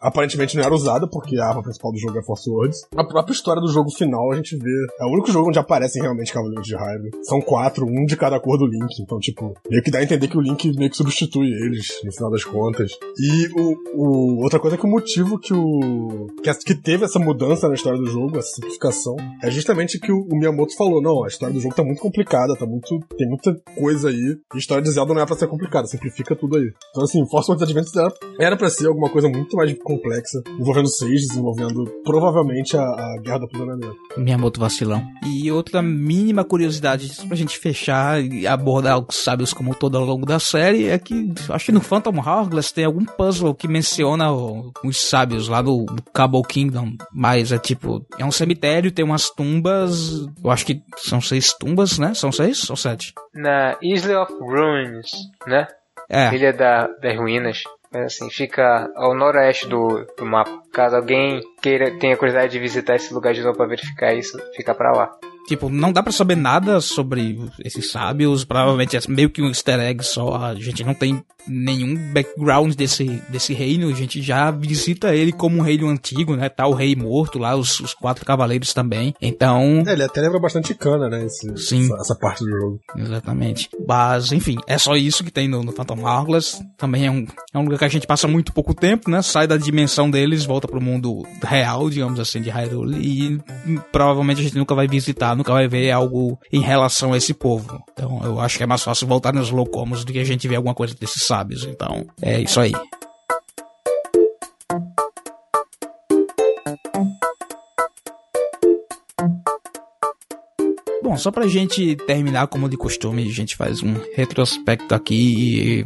[0.00, 2.78] aparentemente não era usada, porque a arma principal do jogo é Force Words.
[2.96, 4.70] A própria história do jogo final a gente vê.
[5.00, 7.10] É o único jogo onde aparecem realmente Cavaleiros de Hyrule.
[7.22, 9.00] São quatro, um de cada cor do Link.
[9.00, 12.12] Então, tipo, meio que dá a entender que o Link meio que substitui eles, no
[12.12, 12.92] final das contas.
[13.18, 16.26] E o, o outra coisa é que o motivo que o.
[16.42, 20.26] Que, que teve essa mudança na história do jogo, essa simplificação, é justamente que o,
[20.30, 22.98] o Miyamoto falou: não, a história do jogo tá muito complicada, tá muito.
[23.16, 24.36] tem muita coisa aí.
[24.52, 26.70] E a história de Zelda não é pra ser complicada, simplifica tudo aí.
[26.90, 30.88] Então, assim, Force Words Adventures era era para ser alguma coisa muito mais complexa, envolvendo
[30.88, 33.96] Sages, envolvendo provavelmente a, a Guerra do Aprisionamento.
[34.16, 35.04] Miyamoto vacilão.
[35.26, 40.26] E outra mínima curiosidade, pra gente fechar e abordar os sábios como todo ao longo
[40.26, 44.96] da série, é que acho que no Phantom Hourglass tem algum puzzle que menciona os
[44.96, 50.26] sábios lá do, do Cabo Kingdom, mas é tipo, é um cemitério, tem umas tumbas,
[50.42, 52.14] eu acho que são seis tumbas, né?
[52.14, 53.12] São seis ou sete?
[53.34, 55.10] Na Isle of Ruins,
[55.46, 55.66] né?
[56.08, 56.34] É.
[56.34, 57.62] Ilha da, das Ruínas.
[57.94, 60.62] É assim, fica ao noroeste do, do mapa.
[60.72, 64.74] Caso alguém queira tenha curiosidade de visitar esse lugar de novo para verificar isso, fica
[64.74, 65.10] para lá.
[65.46, 69.78] Tipo, não dá para saber nada sobre esses sábios, provavelmente é meio que um easter
[69.78, 75.14] egg só, a gente não tem nenhum background desse, desse reino, a gente já visita
[75.14, 76.48] ele como um reino antigo, né?
[76.48, 79.14] Tá o rei morto lá, os, os quatro cavaleiros também.
[79.20, 79.82] Então.
[79.86, 81.24] É, ele até lembra bastante cana, né?
[81.24, 81.84] Esse, Sim.
[81.84, 82.80] Essa, essa, parte do jogo.
[82.96, 83.68] Exatamente.
[83.86, 86.62] Mas, enfim, é só isso que tem no, no Phantom Hourglass.
[86.76, 89.22] Também é um, é um lugar que a gente passa muito pouco tempo, né?
[89.22, 92.96] Sai da dimensão deles, volta pro mundo real, digamos assim, de Hyrule.
[92.96, 93.40] E
[93.92, 97.82] provavelmente a gente nunca vai visitar, nunca vai ver algo em relação a esse povo.
[97.92, 100.56] Então eu acho que é mais fácil voltar nos Locomos do que a gente ver
[100.56, 101.64] alguma coisa desses sábios.
[101.64, 102.72] Então, é isso aí.
[111.02, 115.84] Bom, só pra gente terminar, como de costume, a gente faz um retrospecto aqui.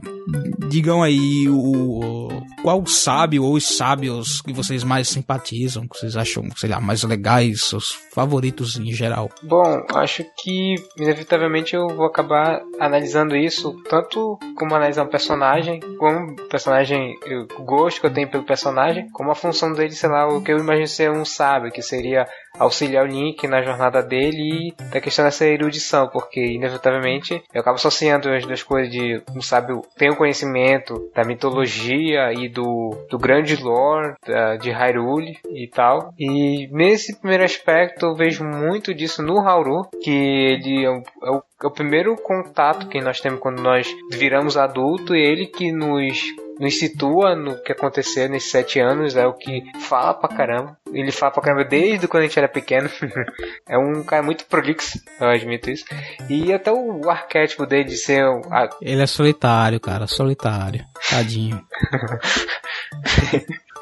[0.68, 2.28] Digam aí o,
[2.62, 7.02] qual sábio ou os sábios que vocês mais simpatizam, que vocês acham, sei lá, mais
[7.02, 9.30] legais, seus favoritos em geral.
[9.42, 16.36] Bom, acho que inevitavelmente eu vou acabar analisando isso, tanto como analisar um personagem, como
[16.48, 17.14] personagem,
[17.58, 20.52] o gosto que eu tenho pelo personagem, como a função dele, sei lá, o que
[20.52, 22.26] eu imagino ser um sábio, que seria
[22.58, 27.76] auxiliar o Link na jornada dele e da questão dessa erudição, porque inevitavelmente eu acabo
[27.76, 33.18] associando as duas coisas de um sábio tem o conhecimento da mitologia e do, do
[33.18, 36.12] grande lore da, de Hyrule e tal.
[36.18, 41.30] E nesse primeiro aspecto eu vejo muito disso no Hauru, que ele é o, é
[41.30, 46.22] o, o primeiro contato que nós temos quando nós viramos adulto e ele que nos
[46.58, 50.76] nos situa no que aconteceu nesses sete anos, é o que fala pra caramba.
[50.92, 52.90] Ele fala pra caramba desde quando a gente era pequeno.
[53.68, 55.84] é um cara muito prolixo, eu admito isso.
[56.28, 58.22] E até o arquétipo dele de ser.
[58.50, 58.68] A...
[58.82, 60.84] Ele é solitário, cara, solitário.
[61.08, 61.64] Tadinho.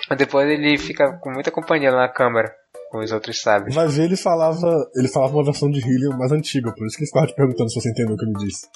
[0.17, 2.55] Depois ele fica com muita companhia lá na câmera
[2.91, 3.75] com os outros sábios.
[3.75, 7.03] Vai ver, ele falava, ele falava uma versão de Hylian mais antiga, por isso que
[7.03, 8.67] ele ficava te perguntando se você entendeu o que ele disse.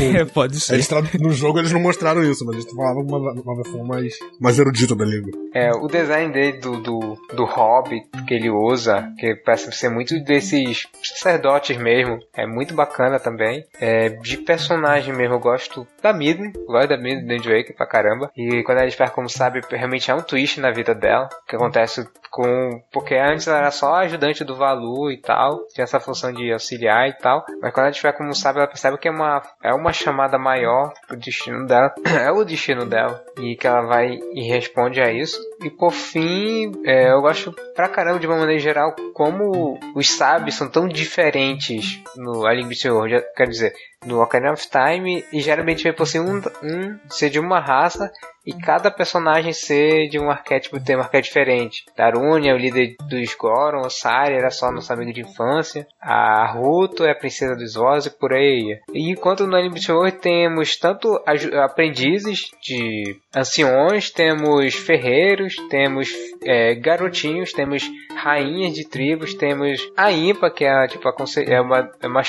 [0.00, 0.74] Ele Pode ser.
[0.74, 0.88] Eles,
[1.20, 4.94] no jogo eles não mostraram isso, mas eles falavam uma, uma versão mais, mais erudita
[4.94, 5.30] da língua.
[5.54, 10.18] é, o design dele do, do, do hobby que ele usa, que parece ser muito
[10.24, 13.64] desses sacerdotes mesmo, é muito bacana também.
[13.80, 18.30] É, de personagem mesmo, eu gosto da Midden, gosto da Midden do Drake pra caramba.
[18.36, 21.56] E quando a gente pega como sabe, realmente é um twist na vida dela, que
[21.56, 22.82] acontece com.
[22.92, 27.08] Porque antes ela era só ajudante do Valu e tal, tinha essa função de auxiliar
[27.08, 27.44] e tal.
[27.60, 30.38] Mas quando a gente vê como sabe, ela percebe que é uma, é uma chamada
[30.38, 31.94] maior pro destino dela.
[32.04, 33.24] é o destino dela.
[33.38, 35.38] E que ela vai e responde a isso.
[35.62, 40.54] E por fim, é, eu gosto pra caramba de uma maneira geral como os sábios
[40.54, 43.08] são tão diferentes no A Língua Senhor.
[43.34, 43.74] Quer dizer,
[44.04, 48.10] no Ocarina of Time, e geralmente vai por um, um ser de uma raça
[48.46, 51.84] e cada personagem ser de um arquétipo, ter um arquétipo diferente.
[51.96, 56.46] Darunia é o líder dos Goron, o Sari era só nosso amigo de infância, a
[56.46, 58.78] Ruto é a princesa dos Oz e por aí.
[58.92, 61.20] E enquanto no Anime Show temos tanto
[61.64, 66.08] aprendizes de anciões, temos ferreiros, temos
[66.44, 71.14] é, garotinhos, temos rainhas de tribos, temos a Impa, que é, tipo, a,
[71.46, 72.22] é, uma, é uma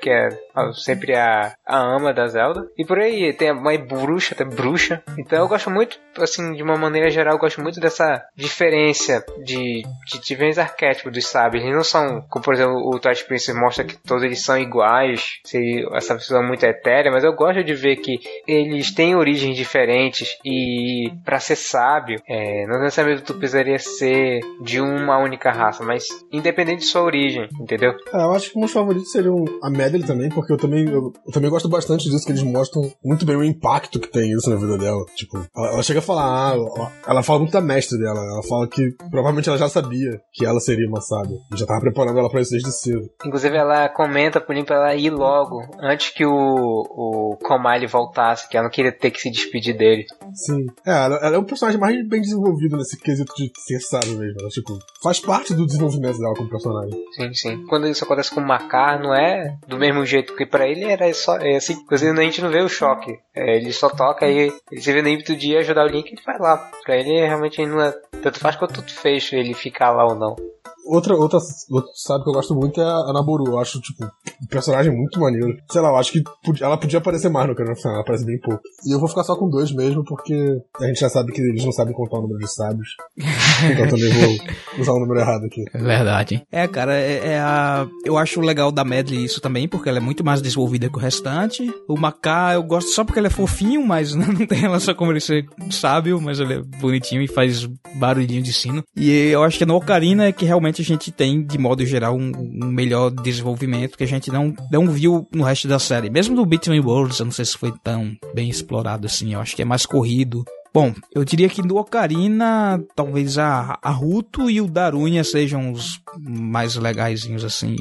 [0.00, 0.28] que é
[0.74, 2.68] sempre a, a ama da Zelda.
[2.76, 5.02] E por aí, tem uma bruxa, tem bruxa.
[5.18, 10.18] Então gosto muito, assim, de uma maneira geral, eu gosto muito dessa diferença de, de
[10.20, 11.62] diferentes arquétipos dos sábios.
[11.62, 15.40] Eles não são, como por exemplo o Twilight Princess mostra que todos eles são iguais,
[15.44, 19.54] se essa visão é muito etérea, mas eu gosto de ver que eles têm origens
[19.54, 25.84] diferentes e para ser sábio, é, não necessariamente tu precisaria ser de uma única raça,
[25.84, 27.92] mas independente de sua origem, entendeu?
[28.12, 31.32] É, eu acho que meus favoritos seriam a Medley também, porque eu também, eu, eu,
[31.32, 34.56] também gosto bastante disso, que eles mostram muito bem o impacto que tem isso na
[34.56, 35.04] vida dela.
[35.14, 38.68] Tipo, ela, ela chega a falar, ah, ela fala muito da mestre dela, ela fala
[38.68, 42.40] que provavelmente ela já sabia que ela seria uma sábia, já tava preparando ela pra
[42.40, 43.08] isso desde cedo.
[43.24, 48.48] Inclusive ela comenta pro Lim pra ela ir logo, antes que o, o Komali voltasse,
[48.48, 50.04] que ela não queria ter que se despedir dele.
[50.34, 50.66] Sim.
[50.86, 54.40] É, ela, ela é um personagem mais bem desenvolvido nesse quesito de ser sábio mesmo.
[54.40, 56.98] Ela, tipo, faz parte do desenvolvimento dela como personagem.
[57.12, 57.66] Sim, sim.
[57.66, 61.12] Quando isso acontece com o Macar, não é do mesmo jeito que para ele era
[61.14, 61.36] só.
[61.36, 63.12] É assim, inclusive a gente não vê o choque.
[63.34, 66.22] É, ele só toca e ele se vê no ímpeto de ajudar o Link ele
[66.24, 66.70] vai lá.
[66.84, 67.92] Pra ele realmente não é.
[68.22, 70.36] Tanto faz quanto tu fez ele ficar lá ou não.
[70.84, 71.38] Outra, outra,
[71.70, 73.44] outra sabe que eu gosto muito é a Naboru.
[73.46, 75.56] Eu acho, tipo, um personagem muito maneiro.
[75.70, 78.24] Sei lá, eu acho que podia, ela podia aparecer mais no canal final, ela aparece
[78.24, 78.60] bem pouco.
[78.84, 80.34] E eu vou ficar só com dois mesmo, porque
[80.80, 82.88] a gente já sabe que eles não sabem contar o número de sábios.
[83.16, 85.62] então eu também vou usar o número errado aqui.
[85.72, 86.46] É verdade.
[86.50, 87.86] É, cara, é, é, a.
[88.04, 91.00] Eu acho legal da Medley isso também, porque ela é muito mais desenvolvida que o
[91.00, 91.72] restante.
[91.88, 95.20] O Macá eu gosto só porque ele é fofinho, mas não tem relação com ele
[95.20, 98.82] ser sábio, mas ele é bonitinho e faz barulhinho de sino.
[98.96, 102.16] E eu acho que no Ocarina é que realmente a gente tem, de modo geral,
[102.16, 106.08] um, um, melhor desenvolvimento que a gente não, não viu no resto da série.
[106.08, 109.34] Mesmo do Between Worlds, eu não sei se foi tão bem explorado assim.
[109.34, 110.44] Eu acho que é mais corrido.
[110.74, 116.00] Bom, eu diria que no Ocarina, talvez a, a Ruto e o Darunha sejam os
[116.18, 117.76] mais legaisinhos, assim.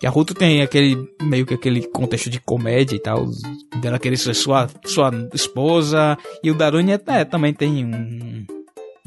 [0.00, 3.26] E a Ruto tem aquele, meio que aquele contexto de comédia e tal,
[3.80, 6.16] dela querer ser sua, sua esposa.
[6.40, 8.46] E o Darunha, é, também tem um,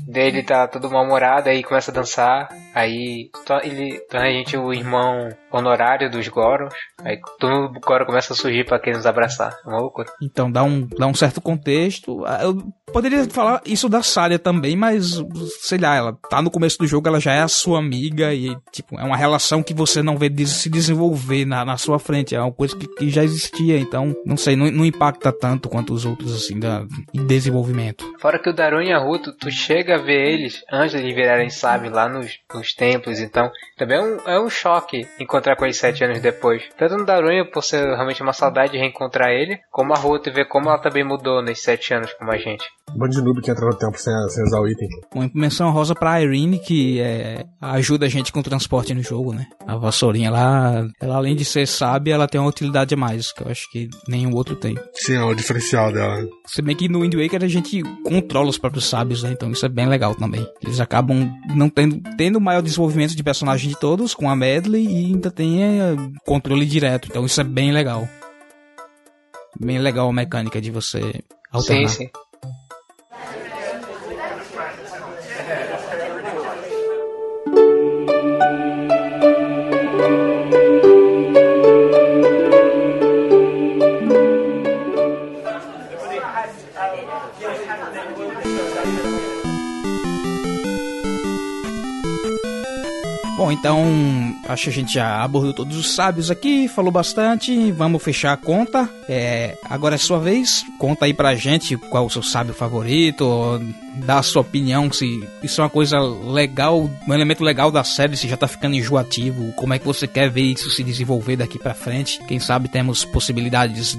[0.07, 3.29] dele tá todo mal-humorado, aí começa a dançar, aí
[3.63, 6.73] ele torna a gente o irmão honorário dos Gorons,
[7.03, 10.09] aí todo Goro começa a surgir para querer nos abraçar, é uma loucura.
[10.21, 12.57] Então dá um, dá um certo contexto, ah, eu
[12.89, 15.21] poderia falar isso da Sária também, mas
[15.61, 18.55] sei lá, ela tá no começo do jogo, ela já é a sua amiga e
[18.71, 22.41] tipo, é uma relação que você não vê se desenvolver na, na sua frente, é
[22.41, 26.05] uma coisa que, que já existia, então não sei, não, não impacta tanto quanto os
[26.05, 28.05] outros assim, da, em desenvolvimento.
[28.19, 31.49] Fora que o Darun e a Ruto, tu chega a ver eles antes de virarem
[31.49, 35.77] sábios lá nos, nos templos, então também é um, é um choque encontrar com eles
[35.77, 36.63] sete anos depois.
[36.77, 40.33] Tanto no Darunha, por ser realmente uma saudade de reencontrar ele, como a Ruto e
[40.33, 42.65] ver como ela também mudou nesses sete anos como a gente.
[42.93, 44.87] Um bando de noob que entra no tempo sem, sem usar o item.
[45.13, 49.33] Uma menção rosa pra Irene, que é, ajuda a gente com o transporte no jogo,
[49.33, 49.47] né?
[49.65, 53.43] A vassourinha lá, ela além de ser sábia, ela tem uma utilidade a mais, que
[53.43, 54.75] eu acho que nenhum outro tem.
[54.93, 56.27] Sim, é o diferencial dela.
[56.45, 59.31] Se bem que no Wind Waker a gente controla os próprios sábios, né?
[59.31, 60.45] Então isso é bem legal também.
[60.61, 65.05] Eles acabam não tendo, tendo maior desenvolvimento de personagem de todos, com a Medley, e
[65.05, 67.07] ainda tem é, controle direto.
[67.09, 68.07] Então isso é bem legal.
[69.59, 71.89] Bem legal a mecânica de você alternar.
[71.89, 72.09] Sim, sim.
[93.49, 97.71] Bom, então acho que a gente já abordou todos os sábios aqui, falou bastante.
[97.71, 98.87] Vamos fechar a conta.
[99.07, 100.63] É, agora é sua vez.
[100.77, 103.59] Conta aí pra gente qual o seu sábio favorito,
[103.95, 108.15] dá a sua opinião se isso é uma coisa legal, um elemento legal da série,
[108.15, 111.57] se já tá ficando enjoativo, como é que você quer ver isso se desenvolver daqui
[111.57, 112.19] para frente.
[112.27, 113.97] Quem sabe temos possibilidades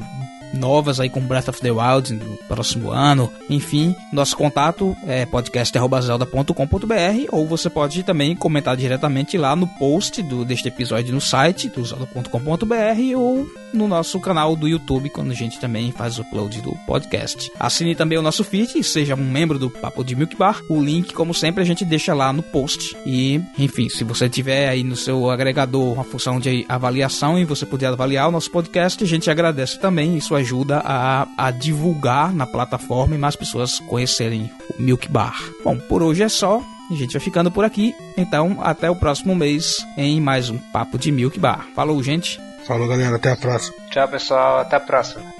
[0.52, 3.32] novas aí com Breath of the Wild no próximo ano.
[3.48, 10.44] Enfim, nosso contato é podcast@zelda.com.br ou você pode também comentar diretamente lá no post do
[10.44, 15.58] deste episódio no site do zelda.com.br ou no nosso canal do YouTube quando a gente
[15.58, 17.50] também faz o upload do podcast.
[17.58, 20.60] Assine também o nosso feed e seja um membro do Papo de Milk Bar.
[20.68, 22.96] O link, como sempre, a gente deixa lá no post.
[23.06, 27.64] E, enfim, se você tiver aí no seu agregador uma função de avaliação e você
[27.64, 30.16] puder avaliar o nosso podcast, a gente agradece também.
[30.16, 35.42] Isso ajuda a, a divulgar na plataforma e mais pessoas conhecerem o Milk Bar.
[35.64, 36.62] Bom, por hoje é só.
[36.90, 37.94] A gente vai ficando por aqui.
[38.16, 41.68] Então, até o próximo mês em mais um Papo de Milk Bar.
[41.74, 42.49] Falou, gente!
[42.66, 43.16] Falou, galera.
[43.16, 43.76] Até a próxima.
[43.90, 44.58] Tchau, pessoal.
[44.58, 45.39] Até a próxima.